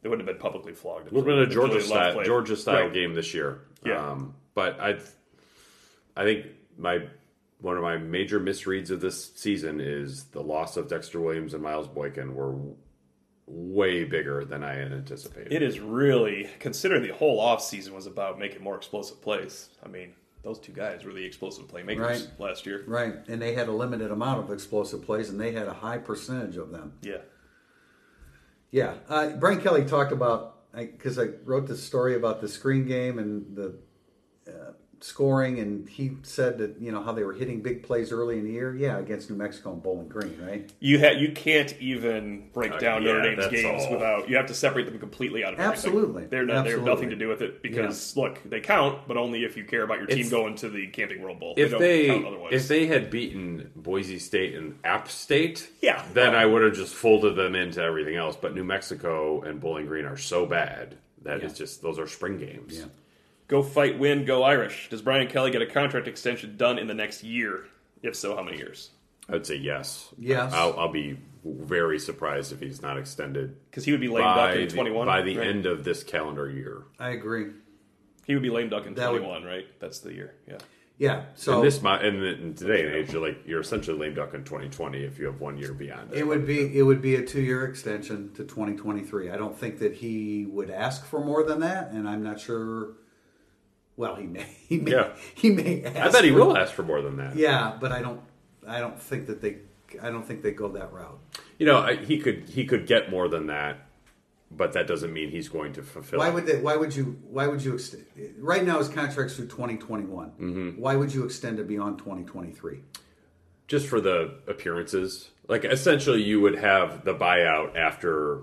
[0.02, 1.10] they wouldn't have been publicly flogged.
[1.10, 2.22] A little bit of Georgia style.
[2.22, 2.92] Georgia style Right.
[2.92, 3.62] game this year.
[3.84, 4.10] Yeah.
[4.12, 4.98] Um, but I
[6.16, 6.46] I think
[6.78, 7.00] my
[7.60, 11.64] one of my major misreads of this season is the loss of Dexter Williams and
[11.64, 12.54] Miles Boykin were
[13.48, 15.52] way bigger than I had anticipated.
[15.52, 19.70] It is really considering the whole off season was about making more explosive plays.
[19.84, 22.28] I mean, those two guys were the explosive playmakers Right.
[22.38, 22.84] last year.
[22.86, 23.14] Right.
[23.28, 26.56] And they had a limited amount of explosive plays, and they had a high percentage
[26.56, 26.94] of them.
[27.02, 27.18] Yeah.
[28.70, 33.18] Yeah, uh, Brian Kelly talked about because I, wrote this story about the screen game
[33.18, 33.78] and the
[35.00, 38.44] scoring, and he said that you know how they were hitting big plays early in
[38.44, 38.74] the year.
[38.74, 40.70] Yeah, against New Mexico and Bowling Green, right?
[40.80, 43.92] You ha- you can't even break Uh, down yeah, Notre Dame's games all.
[43.92, 45.72] without you have to separate them completely out of everything.
[45.90, 46.24] Absolutely.
[46.26, 49.44] They're not, they have nothing to do with it because look, they count, but only
[49.44, 51.54] if you care about your team It's- going to the Camping World Bowl.
[51.56, 52.52] if don't they count otherwise.
[52.52, 56.04] if they had beaten Boise State and App State, Yeah.
[56.14, 58.36] then I would have just folded them into everything else.
[58.36, 62.38] But New Mexico and Bowling Green are so bad that it's just those are spring
[62.38, 62.78] games.
[62.78, 62.84] Yeah.
[63.48, 64.88] Go fight, win, go Irish.
[64.90, 67.64] Does Brian Kelly get a contract extension done in the next year?
[68.02, 68.90] If so, how many years?
[69.28, 70.08] I would say yes.
[70.18, 70.52] Yes.
[70.52, 74.54] I'll, I'll be very surprised if he's not extended Because he would be lame duck
[74.54, 76.82] in the, twenty one by the end of this calendar year.
[76.98, 77.46] I agree.
[78.26, 79.66] He would be lame duck in That would- twenty one, right?
[79.80, 80.34] That's the year.
[80.46, 80.58] Yeah.
[81.00, 83.96] Yeah, so in this mo- in, the, in today and age, you're like you're essentially
[83.96, 86.18] lame duck in 2020 if you have one year beyond it.
[86.18, 89.30] it would be it would be a two year extension to 2023.
[89.30, 92.94] I don't think that he would ask for more than that, and I'm not sure.
[93.98, 94.46] Well, he may.
[94.68, 94.92] He may.
[94.92, 95.12] Yeah.
[95.34, 95.82] He may.
[95.84, 97.36] Ask I bet he for- will ask for more than that.
[97.36, 98.20] Yeah, but I don't.
[98.66, 99.58] I don't think that they.
[100.00, 101.18] I don't think they go that route.
[101.58, 103.88] You know, I, he could he could get more than that,
[104.50, 106.20] but that doesn't mean he's going to fulfill.
[106.20, 106.34] Why it.
[106.34, 106.60] would they?
[106.60, 107.18] Why would you?
[107.28, 107.72] Why would you?
[107.74, 108.00] Ext-
[108.38, 110.28] right now, his contract's through 2021.
[110.30, 110.80] Mm-hmm.
[110.80, 112.80] Why would you extend it beyond 2023?
[113.66, 115.28] just for the appearances.
[115.48, 118.42] Like essentially, you would have the buyout after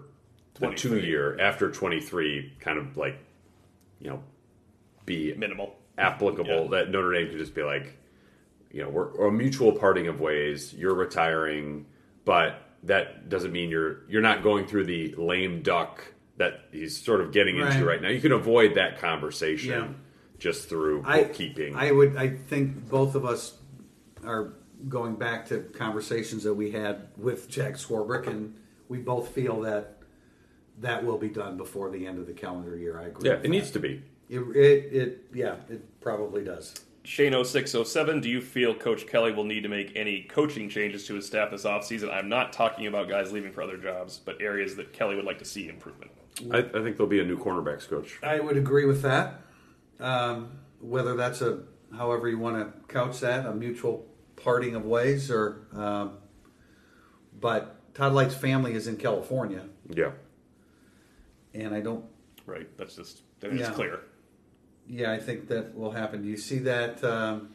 [0.60, 3.18] the two year after twenty three, kind of like
[4.00, 4.24] you know
[5.06, 5.76] be Minimal.
[5.98, 6.64] applicable.
[6.66, 6.68] Yeah.
[6.80, 7.98] That Notre Dame could just be like,
[8.72, 10.74] you know, we're or a mutual parting of ways.
[10.74, 11.86] You're retiring,
[12.26, 16.04] but that doesn't mean you're you're not going through the lame duck
[16.38, 17.86] that he's sort of getting into Right.
[17.86, 18.10] right now.
[18.10, 19.88] You can avoid that conversation Yeah.
[20.38, 21.76] just through I, bookkeeping.
[21.76, 22.18] I would.
[22.18, 23.58] I think both of us
[24.26, 24.54] are
[24.90, 28.56] going back to conversations that we had with Jack Swarbrick, and
[28.90, 30.00] we both feel that
[30.82, 33.00] that will be done before the end of the calendar year.
[33.00, 33.30] I agree.
[33.30, 34.04] yeah, it needs to be.
[34.30, 35.26] It, it, it.
[35.34, 36.74] Yeah, it probably does.
[37.04, 41.28] Shane0607, do you feel Coach Kelly will need to make any coaching changes to his
[41.28, 42.12] staff this offseason?
[42.12, 45.38] I'm not talking about guys leaving for other jobs, but areas that Kelly would like
[45.40, 46.12] to see improvement.
[46.52, 48.18] I, I think there'll be a new cornerbacks coach.
[48.24, 49.42] I would agree with that.
[50.00, 51.60] Um, whether that's a,
[51.96, 56.18] however you want to couch that, a mutual parting of ways, or, um,
[57.40, 60.12] but Todd Lyght's family is in California, Yeah.
[61.54, 62.04] and I don't.
[62.48, 62.68] Right?
[62.78, 63.72] That's just, that is Yeah.
[63.72, 64.00] clear.
[64.88, 66.22] Yeah, I think that will happen.
[66.22, 67.04] Do you see that?
[67.04, 67.50] Um,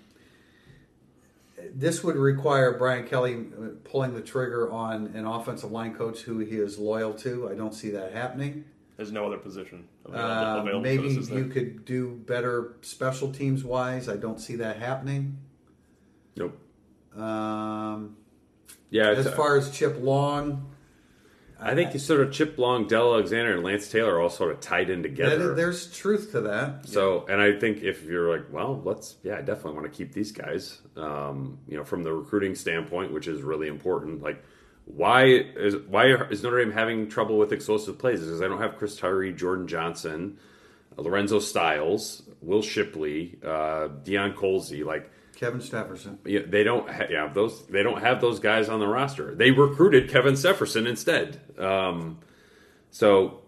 [1.75, 6.39] this would require Brian Kelly uh, pulling the trigger on an offensive line coach who
[6.39, 7.49] he is loyal to.
[7.51, 8.65] I don't see that happening.
[8.97, 13.65] There's no other position available, Uh, maybe for this, you could do better special teams
[13.65, 14.09] wise.
[14.09, 15.39] I don't see that happening.
[16.37, 16.59] Nope.
[17.17, 18.17] Um,
[18.91, 19.11] Yeah.
[19.11, 20.70] as far as Chip Long,
[21.63, 24.51] I think you sort of Chip Long, Del Alexander, and Lance Taylor are all sort
[24.53, 25.49] of tied in together.
[25.49, 26.89] that- there's truth to that.
[26.89, 30.13] So, and I think if you're like, well, let's, yeah, I definitely want to keep
[30.13, 34.23] these guys, um, you know, from the recruiting standpoint, which is really important.
[34.23, 34.43] Like,
[34.87, 38.21] why is why is Notre Dame having trouble with explosive plays?
[38.21, 40.39] Because I don't have Chris Tyree, Jordan Johnson,
[40.97, 45.11] Lorenzo Styles, Will Shipley, uh, Deion Colzie, like.
[45.41, 46.19] Kevin Stepherson.
[46.27, 46.87] Yeah, they don't.
[46.89, 49.35] Ha- yeah, those they don't have those guys on the roster.
[49.35, 51.41] They recruited Kevin Stepherson instead.
[51.59, 52.19] Um,
[52.91, 53.41] so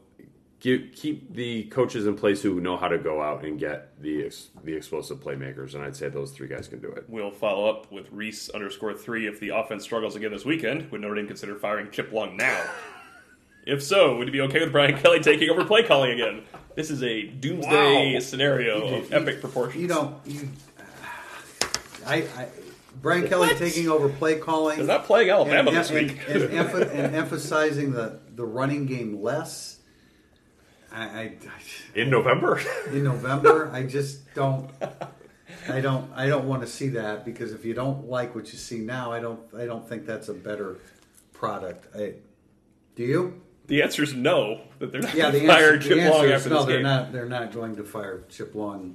[0.60, 4.24] keep, keep the coaches in place who know how to go out and get the
[4.24, 7.04] ex, the explosive playmakers, and I'd say those three guys can do it.
[7.08, 9.26] We'll follow up with Reese underscore three.
[9.26, 12.64] If the offense struggles again this weekend, would Notre Dame consider firing Chip Long now?
[13.66, 16.42] if so, would it be okay with Brian Kelly taking over play calling again?
[16.74, 18.20] This is a doomsday Wow.
[18.20, 19.82] scenario of epic proportions.
[19.82, 20.16] You don't.
[20.26, 20.48] You,
[22.06, 22.48] I, I
[23.00, 23.56] Brian Kelly What?
[23.58, 24.78] taking over play calling.
[24.80, 26.20] Is that playing Alabama and, this and- week?
[26.28, 29.78] and, emph- and emphasizing the, the running game less.
[30.94, 31.32] I, I
[31.94, 34.68] In November, in November, I just don't.
[35.68, 36.10] I don't.
[36.14, 39.10] I don't want to see that because if you don't like what you see now,
[39.12, 39.40] I don't.
[39.56, 40.76] I don't think that's a better
[41.32, 41.94] product.
[41.96, 42.14] I,
[42.94, 43.40] do you?
[43.68, 44.60] the answer is no.
[44.80, 46.48] That they're not Yeah, going the to fire answer, Chip the answer Long is after
[46.50, 46.56] no.
[46.58, 46.82] this They're game.
[46.82, 47.12] not.
[47.12, 48.94] They're not going to fire Chip Long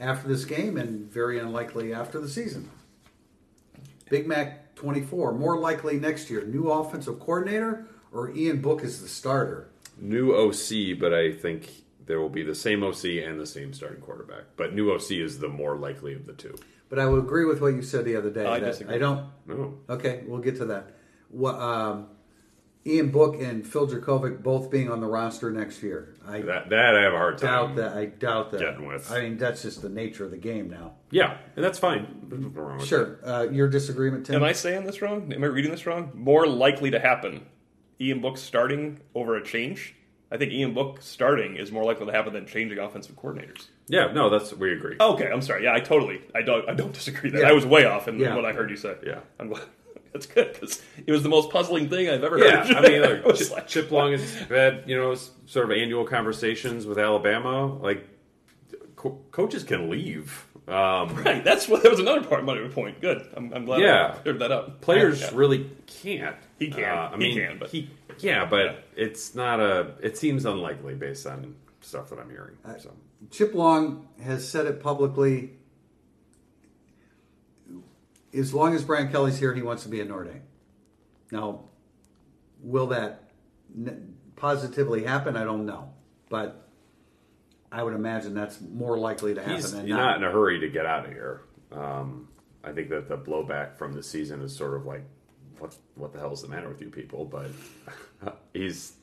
[0.00, 2.70] after this game, and very unlikely after the season.
[4.10, 5.32] Big Mac twenty four.
[5.32, 6.44] More likely next year.
[6.44, 9.68] New offensive coordinator or Ian Book is the starter.
[10.00, 11.68] new OC, but I think
[12.06, 14.44] there will be the same OC and the same starting quarterback.
[14.56, 16.54] But new OC is the more likely of the two.
[16.88, 18.46] But I would agree with what you said the other day.
[18.46, 18.94] I disagree.
[18.94, 19.26] I don't.
[19.46, 20.92] No, Okay, we'll get to that.
[21.28, 22.06] What um,
[22.86, 26.14] Ian Book and Phil Jurkovec both being on the roster next year?
[26.26, 27.96] I that that I have a hard time doubt that.
[27.96, 28.60] I doubt that.
[28.60, 29.10] Getting with.
[29.10, 30.92] I mean, that's just the nature of the game now.
[31.10, 32.52] Yeah, and that's fine.
[32.54, 33.18] Wrong Sure.
[33.24, 34.36] Uh, your disagreement, Tim?
[34.36, 35.32] Am I saying this wrong?
[35.32, 36.10] Am I reading this wrong?
[36.14, 37.46] More likely to happen.
[38.00, 39.94] Ian Book starting over a change.
[40.30, 43.68] I think Ian Book starting is more likely to happen than changing offensive coordinators.
[43.88, 44.96] Yeah, no, that's we agree.
[45.00, 45.64] Okay, I'm sorry.
[45.64, 47.30] Yeah, I totally, I don't, I don't disagree.
[47.30, 47.48] That Yeah.
[47.48, 48.36] I was way off in Yeah.
[48.36, 48.94] what I heard you say.
[49.04, 49.20] Yeah.
[49.40, 49.64] I'm glad.
[50.12, 52.76] That's good because it was the most puzzling thing I've ever Yeah, heard.
[52.76, 55.14] I mean, like, I Chip, like, Chip Long has had you know
[55.46, 57.66] sort of annual conversations with Alabama.
[57.66, 58.06] Like,
[58.96, 60.46] co- coaches can leave.
[60.66, 61.42] Um, right.
[61.42, 63.00] That's what that was another part of my point.
[63.00, 63.26] Good.
[63.34, 64.14] I'm, I'm glad Yeah.
[64.14, 64.80] I cleared that up.
[64.82, 65.30] players Yeah.
[65.32, 66.36] really can't.
[66.58, 66.84] He can.
[66.84, 68.74] Uh, I He mean, can, but- he yeah, but Yeah.
[69.04, 69.92] it's not a.
[70.02, 72.56] It seems unlikely based on stuff that I'm hearing.
[72.80, 72.92] So
[73.30, 75.52] Chip Long has said it publicly.
[78.34, 80.42] As long as Brian Kelly's here, and he wants to be at Notre Dame.
[81.30, 81.64] Now,
[82.60, 83.30] will that
[84.36, 85.36] positively happen?
[85.36, 85.92] I don't know,
[86.28, 86.68] but
[87.70, 89.96] I would imagine that's more likely to happen he's than not.
[89.96, 91.42] not in a hurry to get out of here.
[91.72, 92.28] Um,
[92.64, 95.04] I think that the blowback from the season is sort of like,
[95.58, 97.24] what what the hell is the matter with you people?
[97.24, 97.50] But
[98.54, 98.94] he's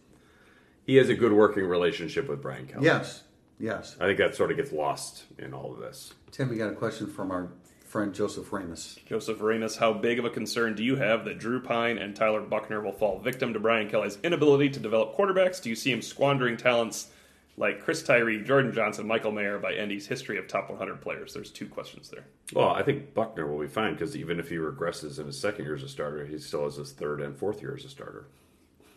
[0.85, 2.85] he has a good working relationship with Brian Kelly.
[2.85, 3.23] Yes,
[3.59, 3.95] yes.
[3.99, 6.13] I think that sort of gets lost in all of this.
[6.31, 7.49] Tim, we got a question from our
[7.95, 8.99] friend Joseph Ramus.
[9.05, 12.41] Joseph Arenas, how big of a concern do you have that Drew Pyne and Tyler
[12.41, 15.61] Buchner will fall victim to Brian Kelly's inability to develop quarterbacks?
[15.63, 17.07] Do you see him squandering talents
[17.55, 21.33] like Chris Tyree, Jordan Johnson, Michael Mayer by Endy's history of top 100 players?
[21.33, 22.25] There's two questions there.
[22.51, 25.63] Well, I think Buchner will be fine because even if he regresses in his second
[25.63, 28.25] year as a starter, he still has his third and fourth year as a starter.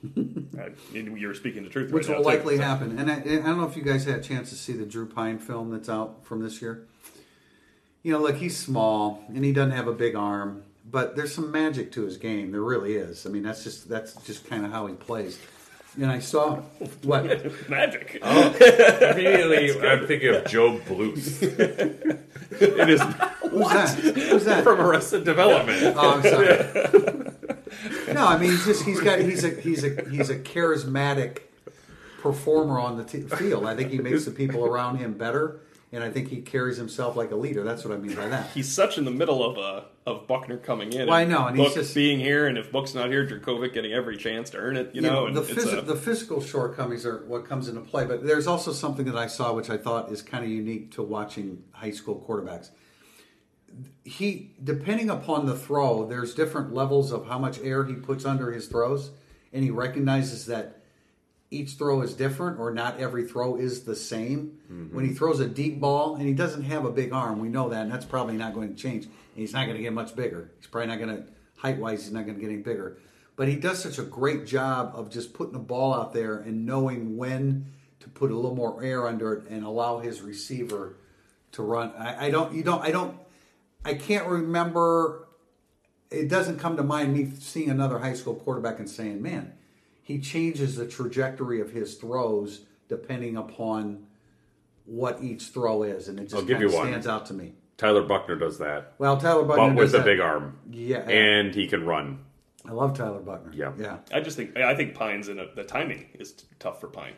[0.92, 2.99] You're speaking the truth, which right will now, likely So- happen.
[2.99, 5.07] And I, I don't know if you guys had a chance to see the Drew
[5.07, 6.88] Pyne film that's out from this year.
[8.09, 11.52] You know, look, he's small and he doesn't have a big arm, but there's some
[11.52, 12.52] magic to his game.
[12.52, 13.26] There really is.
[13.26, 15.38] I mean, that's just that's just kind of how he plays.
[15.94, 16.56] And I saw
[17.02, 17.24] what
[17.68, 18.18] Magic.
[18.22, 18.48] Oh,
[19.11, 21.42] Immediately, I'm thinking of Gob Bluth.
[22.62, 23.02] it is
[23.42, 23.98] who's that?
[23.98, 24.64] Who's that?
[24.64, 25.94] from Arrested Development.
[25.94, 28.14] Oh, I'm sorry.
[28.14, 31.40] no, I mean, he's just he's got he's a he's a he's a charismatic
[32.22, 33.66] performer on the t- field.
[33.66, 35.61] I think he makes the people around him better,
[35.93, 37.64] and I think he carries himself like a leader.
[37.64, 38.51] That's what I mean by that.
[38.55, 41.07] He's such in the middle of uh, of Buchner coming in.
[41.09, 43.93] Well, I know, and he's just- being here, and if Book's not here, Jurkovec getting
[43.93, 44.95] every chance to earn it.
[44.95, 47.68] You, You know, know, and the, it's phys- a- the physical shortcomings are what comes
[47.68, 48.05] into play.
[48.05, 51.03] But there's also something that I saw, which I thought is kind of unique to
[51.03, 52.70] watching high school quarterbacks.
[54.05, 58.51] He, depending upon the throw, there's different levels of how much air he puts under
[58.51, 59.11] his throws,
[59.53, 60.77] and he recognizes that
[61.51, 64.59] each throw is different, or not every throw is the same.
[64.70, 64.94] Mm-hmm.
[64.94, 67.70] When he throws a deep ball, and he doesn't have a big arm, we know
[67.70, 69.05] that, and that's probably not going to change.
[69.05, 70.51] And he's not going to get much bigger.
[70.59, 71.24] He's probably not going to
[71.57, 72.05] height wise.
[72.05, 72.99] He's not going to get any bigger.
[73.36, 76.66] But he does such a great job of just putting the ball out there and
[76.66, 80.96] knowing when to put a little more air under it and allow his receiver
[81.53, 81.92] to run.
[81.96, 82.53] I, I don't.
[82.55, 82.82] You don't.
[82.82, 83.16] I don't.
[83.84, 85.28] I can't remember.
[86.11, 89.53] It doesn't come to mind me seeing another high school quarterback and saying, "Man,
[90.09, 94.06] he changes the trajectory of his throws depending upon
[94.86, 96.86] what each throw is," and it just I'll give kinda you one.
[96.88, 97.52] stands out to me.
[97.76, 100.59] Tyler Buchner does that, Well, Tyler Buchner but with does a big arm.
[100.70, 102.20] Yeah, And he can run.
[102.66, 103.52] I love Tyler Buchner.
[103.54, 103.72] Yeah.
[103.78, 103.98] yeah.
[104.12, 107.12] I just think I think Pyne's in a, the timing is tough for Pyne.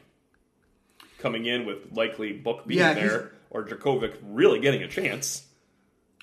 [1.18, 5.46] Coming in with likely Book being Yeah, there or Jurkovec really getting a chance.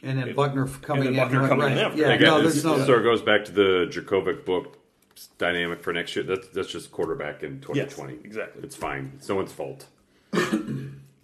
[0.03, 1.71] And then Buchner coming then in, Buchner coming right.
[1.71, 1.97] in after.
[1.97, 2.85] Yeah, Again, no, this there's no.
[2.85, 4.77] sort of goes back to the Jurkovec book
[5.25, 6.23] dynamic for next year.
[6.23, 8.13] That's, that's just quarterback in 2020.
[8.13, 8.63] Yes, exactly.
[8.63, 9.13] It's fine.
[9.15, 9.87] It's no one's fault.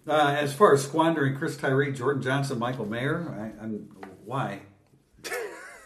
[0.06, 3.88] Uh, as far as squandering Chris Tyree, Jordan Johnson, Michael Mayer, I, I'm
[4.26, 4.60] why?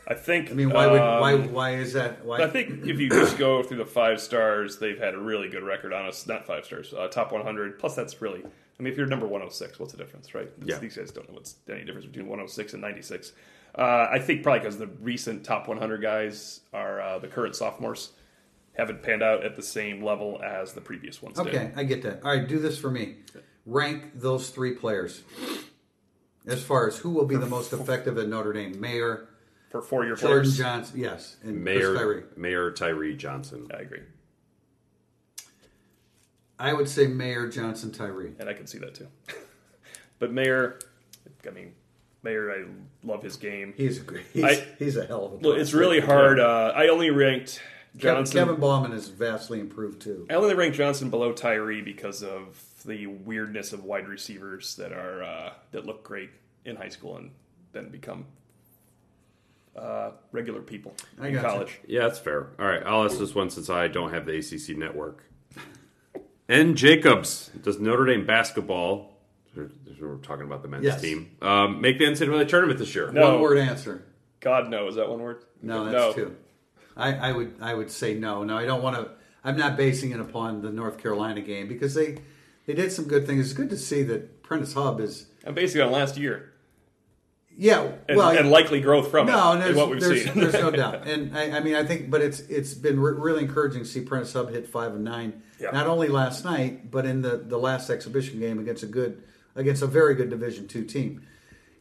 [0.09, 0.51] I think.
[0.51, 2.25] I mean, why would um, why why is that?
[2.25, 2.43] Why?
[2.43, 5.63] I think if you just go through the five stars, they've had a really good
[5.63, 6.27] record on us.
[6.27, 7.79] Not five stars, uh, top 100.
[7.79, 8.43] Plus, that's really.
[8.45, 10.47] I mean, if you're number 106, what's the difference, right?
[10.47, 10.79] It's- Yeah.
[10.79, 13.33] These guys don't know what's any difference between 106 and 96.
[13.75, 18.11] Uh, I think probably because the recent top 100 guys are uh, the current sophomores
[18.77, 21.49] haven't panned out at the same level as the previous ones did.
[21.49, 22.23] okay, I get that.
[22.25, 23.17] All right, do this for me.
[23.67, 25.23] Rank those three players
[26.47, 28.81] as far as who will be the most effective at Notre Dame.
[28.81, 29.29] Mayer
[29.71, 32.23] For four-year Jordan players, Johnson, yes, and Mayer Chris Tyree.
[32.37, 33.69] Mayer Tyree Johnson.
[33.77, 34.01] I agree,
[36.59, 38.33] I would say Mayer Johnson, Tyree.
[38.39, 39.09] and I can see that too.
[40.19, 40.79] but Mayer,
[41.47, 41.73] I mean,
[42.29, 42.65] Mayer, I
[43.07, 43.73] love his game.
[43.77, 44.27] He's a great.
[44.33, 45.37] He's, I- he's a hell of a.
[45.37, 46.39] Look, it's really hard.
[46.39, 47.61] Uh, I only ranked
[47.99, 48.39] Kevin, Johnson.
[48.39, 50.27] Kevin Bauman is vastly improved too.
[50.31, 55.23] I only ranked Johnson below Tyree because of the weirdness of wide receivers that are
[55.23, 56.31] uh, that look great
[56.65, 57.31] in high school and
[57.73, 58.27] then become
[59.77, 61.49] uh, regular people I in gotcha.
[61.49, 61.81] college.
[61.87, 62.49] Yeah, that's fair.
[62.59, 65.25] All right, I'll ask this one since I don't have the ACC network.
[66.49, 66.75] N.
[66.77, 69.18] Jacobs does Notre Dame basketball.
[70.01, 71.01] We're talking about the men's Yes.
[71.01, 71.31] team.
[71.43, 73.11] Um, make the NCAA tournament this year.
[73.13, 73.33] No.
[73.33, 74.05] One word answer.
[74.41, 75.45] God no, is that one word?
[75.63, 76.13] No, that's no.
[76.13, 76.37] two.
[76.97, 78.45] I, I would I would say no.
[78.45, 79.11] No, I don't want to.
[79.45, 82.19] I'm not basing it upon the North Carolina game because they
[82.67, 83.47] they did some good things.
[83.47, 86.53] It's good to see that Prentiss Hubb is I'm basing it on last year
[87.61, 89.55] yeah and, well and likely growth from no it.
[89.55, 90.35] and is there's, what we've there's, seen.
[90.39, 93.43] there's no doubt and I, I mean I think but it's it's been re- really
[93.43, 95.73] encouraging to see Prentiss Hubb hit five and nine Yeah.
[95.73, 99.25] not only last night but in the the last exhibition game against a good
[99.59, 101.27] against a very good Division two team.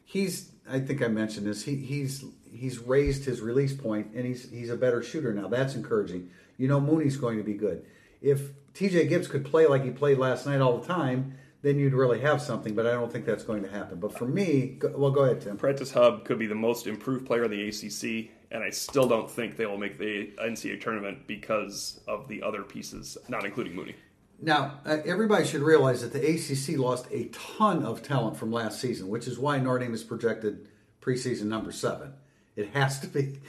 [0.04, 1.64] He's I think I mentioned this.
[1.64, 5.48] He he's he's raised his release point and he's he's a better shooter now.
[5.48, 6.28] That's encouraging.
[6.58, 7.86] You know Mooney's going to be good.
[8.20, 11.94] If TJ Gibbs could play like he played last night all the time, then you'd
[11.94, 12.74] really have something.
[12.74, 14.00] But I don't think that's going to happen.
[14.00, 15.56] But for me, go, well, go ahead, Tim.
[15.56, 19.30] Prentiss Hubb could be the most improved player in the ACC, and I still don't
[19.30, 23.94] think they will make the NCAA tournament because of the other pieces, not including Mooney.
[24.40, 28.80] Now, uh, everybody should realize that the ACC lost a ton of talent from last
[28.80, 30.68] season, which is why Notre Dame is projected
[31.00, 32.12] preseason number seven.
[32.54, 33.40] It has to be,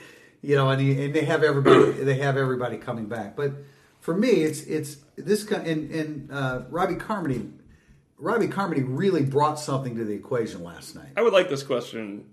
[0.42, 3.36] you know, and, and they have everybody they have everybody coming back.
[3.36, 3.52] But
[4.00, 7.48] for me, it's it's this kind and and uh, Robbie Carmody,
[8.18, 11.10] Robbie Carmody really brought something to the equation last night.
[11.16, 12.24] I would like this question: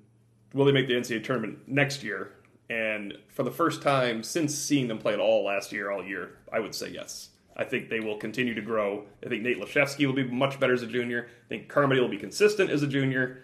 [0.54, 2.32] Will they make the NCAA tournament next year?
[2.70, 6.38] And for the first time since seeing them play at all last year, all year,
[6.52, 7.30] I would say yes.
[7.58, 9.04] I think they will continue to grow.
[9.26, 11.28] I think Nate Laszewski will be much better as a junior.
[11.46, 13.44] I think Carmody will be consistent as a junior.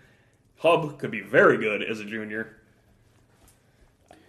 [0.57, 2.57] Hubb could be very good as a junior.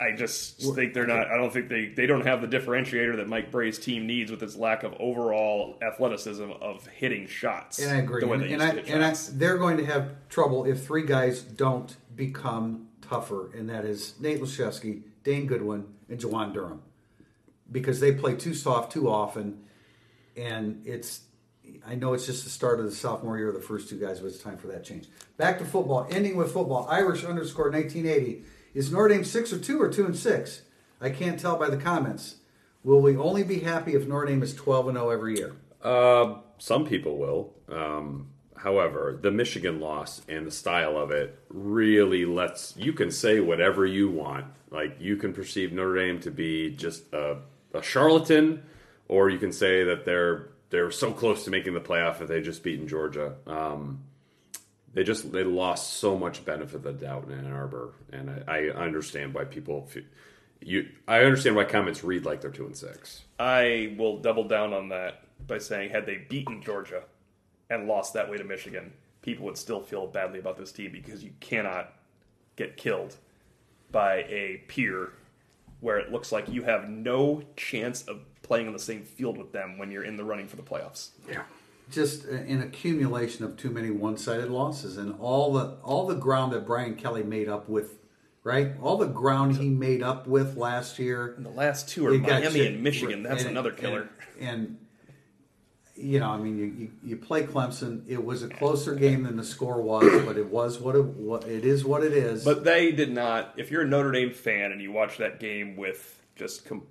[0.01, 1.31] I just think they're not.
[1.31, 4.43] I don't think they they don't have the differentiator that Mike Brey's team needs with
[4.43, 7.79] its lack of overall athleticism of hitting shots.
[7.79, 8.21] And I agree.
[8.21, 11.97] The And, and I, and I, they're going to have trouble if three guys don't
[12.17, 16.83] become tougher, and that is Nate Laszewski, Dane Goodwin, and Juwan Durham,
[17.71, 19.61] because they play too soft too often,
[20.37, 21.23] and it's.
[21.87, 24.21] I know it's just the start of the sophomore year of the first two guys,
[24.21, 25.09] but it's time for that change.
[25.39, 26.07] Back to football.
[26.11, 26.87] Ending with football.
[26.91, 28.43] Irish underscore 1980.
[28.75, 30.63] Is Notre Dame six or two or two and six?
[31.01, 32.37] I can't tell by the comments.
[32.83, 35.57] Will we only be happy if Notre Dame is 12 and 0 every year?
[35.83, 37.55] Uh, some people will.
[37.69, 43.41] Um, however, the Michigan loss and the style of it really lets you can say
[43.41, 44.47] whatever you want.
[44.71, 47.39] Like you can perceive Notre Dame to be just a,
[47.73, 48.63] a charlatan,
[49.09, 52.41] or you can say that they're they're so close to making the playoff that they
[52.41, 53.35] just beaten Georgia.
[53.47, 54.05] Um,
[54.93, 58.69] they just they lost so much benefit of the doubt in Ann Arbor, and I,
[58.69, 59.89] I understand why people.
[60.61, 63.23] You, I understand why comments read like they're two and six.
[63.39, 67.03] I will double down on that by saying, had they beaten Georgia
[67.69, 71.23] and lost that way to Michigan, people would still feel badly about this team because
[71.23, 71.93] you cannot
[72.57, 73.17] get killed
[73.91, 75.13] by a peer
[75.81, 79.51] where it looks like you have no chance of playing on the same field with
[79.53, 81.09] them when you're in the running for the playoffs.
[81.29, 81.43] Yeah.
[81.91, 86.53] just uh, an accumulation of too many one-sided losses and all the all the ground
[86.53, 87.99] that Brian Kelly made up with
[88.43, 92.13] right all the ground he made up with last year And the last two are
[92.17, 93.23] Miami you- and Michigan.
[93.23, 94.09] That's and- another killer.
[94.41, 94.79] and, and
[95.97, 99.37] you know I mean you, you, you play Clemson it was a closer game than
[99.37, 102.65] the score was but it was what it what it is what it is But
[102.65, 103.55] they did not.
[103.57, 106.87] If you're a Notre Dame fan and you watch that game with just com-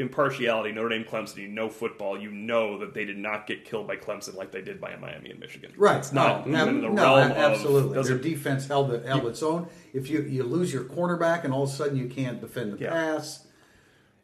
[0.00, 3.86] impartiality, Notre Dame Clemson, you know football, you know that they did not get killed
[3.86, 5.72] by Clemson like they did by Miami and Michigan.
[5.76, 5.98] Right.
[5.98, 7.88] It's not no, even in the no, realm absolutely.
[7.90, 7.94] of.
[7.94, 9.68] Those Their defense held it, held its own.
[9.92, 12.78] If you, you lose your cornerback and all of a sudden you can't defend the
[12.78, 12.90] Yeah.
[12.90, 13.46] pass,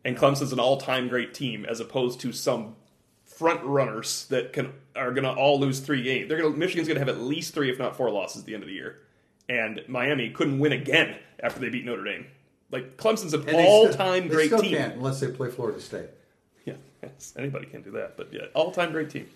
[0.05, 2.77] and Clemson's an all-time great team as opposed to some
[3.25, 6.29] front runners that can are going to all lose three games.
[6.29, 8.47] They're going to Michigan's going to have at least three, if not four, losses at
[8.47, 9.01] the end of the year.
[9.49, 12.27] And Miami couldn't win again after they beat Notre Dame.
[12.71, 14.77] Like Clemson's an and they still- all-time great still team.
[14.77, 16.09] can't unless they play Florida State.
[16.65, 18.17] Yeah, yes, anybody can do that.
[18.17, 19.29] But yeah, all-time great team.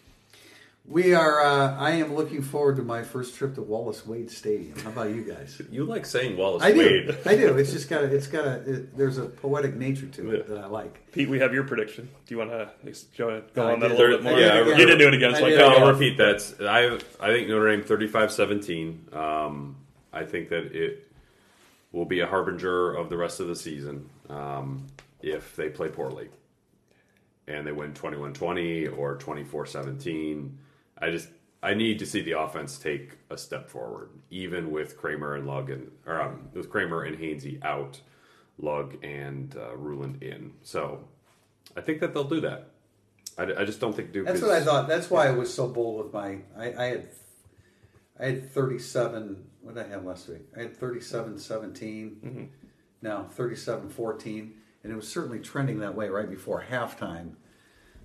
[0.89, 1.41] We are.
[1.45, 4.76] Uh, I am looking forward to my first trip to Wallace Wade Stadium.
[4.81, 5.61] How about you guys?
[5.70, 6.78] You like saying Wallace I do.
[6.78, 7.18] Wade.
[7.26, 7.57] I do.
[7.59, 8.03] It's just got.
[8.03, 8.55] A, it's got a.
[8.68, 10.55] It, there's a poetic nature to it Yeah.
[10.55, 11.12] that I like.
[11.12, 12.09] Pete, we have your prediction.
[12.26, 12.70] Do you want to
[13.14, 13.28] go
[13.68, 13.99] I on that a did.
[13.99, 14.33] little bit more?
[14.33, 15.93] I did Yeah, you didn't do it again, so I I did, like, no, I'll
[15.93, 16.55] repeat that.
[17.20, 19.14] I I think Notre Dame 35-17.
[19.14, 19.76] Um,
[20.12, 21.10] I think that it
[21.93, 24.86] will be a harbinger of the rest of the season um,
[25.22, 26.28] if they play poorly
[27.49, 30.53] and they win 21-20 or 24-17.
[30.99, 31.28] I just
[31.62, 35.70] I need to see the offense take a step forward, even with Kraemer and Lugg
[35.70, 38.01] and or um, with Kraemer and Hainsey out,
[38.59, 40.53] Lugg and uh, Ruhland in.
[40.62, 41.05] So
[41.76, 42.70] I think that they'll do that.
[43.36, 44.26] I, I just don't think Duke.
[44.26, 44.88] That's is, what I thought.
[44.88, 46.38] That's why I was so bold with my.
[46.57, 47.09] I, I had.
[48.18, 49.50] I had 37.
[49.63, 50.43] What did I have last week?
[50.57, 52.51] I had 37 17.
[53.03, 54.55] No, 37 14.
[54.83, 57.35] And it was certainly trending that way right before halftime.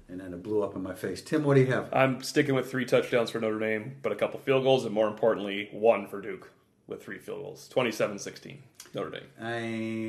[0.08, 1.22] And then it blew up in my face.
[1.22, 1.92] Tim, what do you have?
[1.92, 5.08] I'm sticking with three touchdowns for Notre Dame, but a couple field goals, and more
[5.08, 6.52] importantly, one for Duke
[6.86, 7.68] with three field goals.
[7.74, 8.58] 27-16,
[8.94, 9.24] Notre Dame.
[9.42, 9.56] I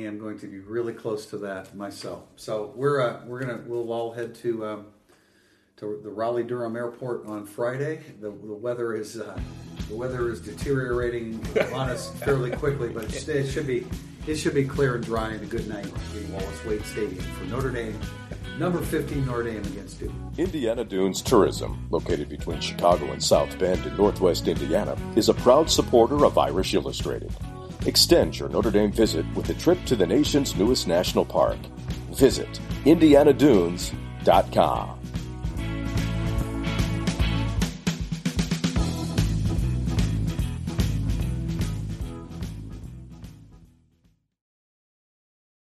[0.05, 2.25] am going to be really close to that myself.
[2.35, 4.85] So we're uh, we're gonna we'll all head to um,
[5.77, 8.01] to the Raleigh Durham Airport on Friday.
[8.19, 9.39] The, the weather is uh,
[9.87, 11.39] the weather is deteriorating
[11.73, 13.87] on us fairly quickly, but it, it should be
[14.25, 17.45] it should be clear and dry and a good night in Wallace Wade Stadium for
[17.45, 17.97] Notre Dame.
[18.57, 20.11] Number 15 Notre Dame against Duke.
[20.39, 25.69] Indiana Dunes Tourism, located between Chicago and South Bend in northwest Indiana, is a proud
[25.69, 27.31] supporter of Irish Illustrated.
[27.85, 31.59] Extend your Notre Dame visit with a trip to the nation's newest national park.
[32.09, 34.96] Visit IndianaDunes.com.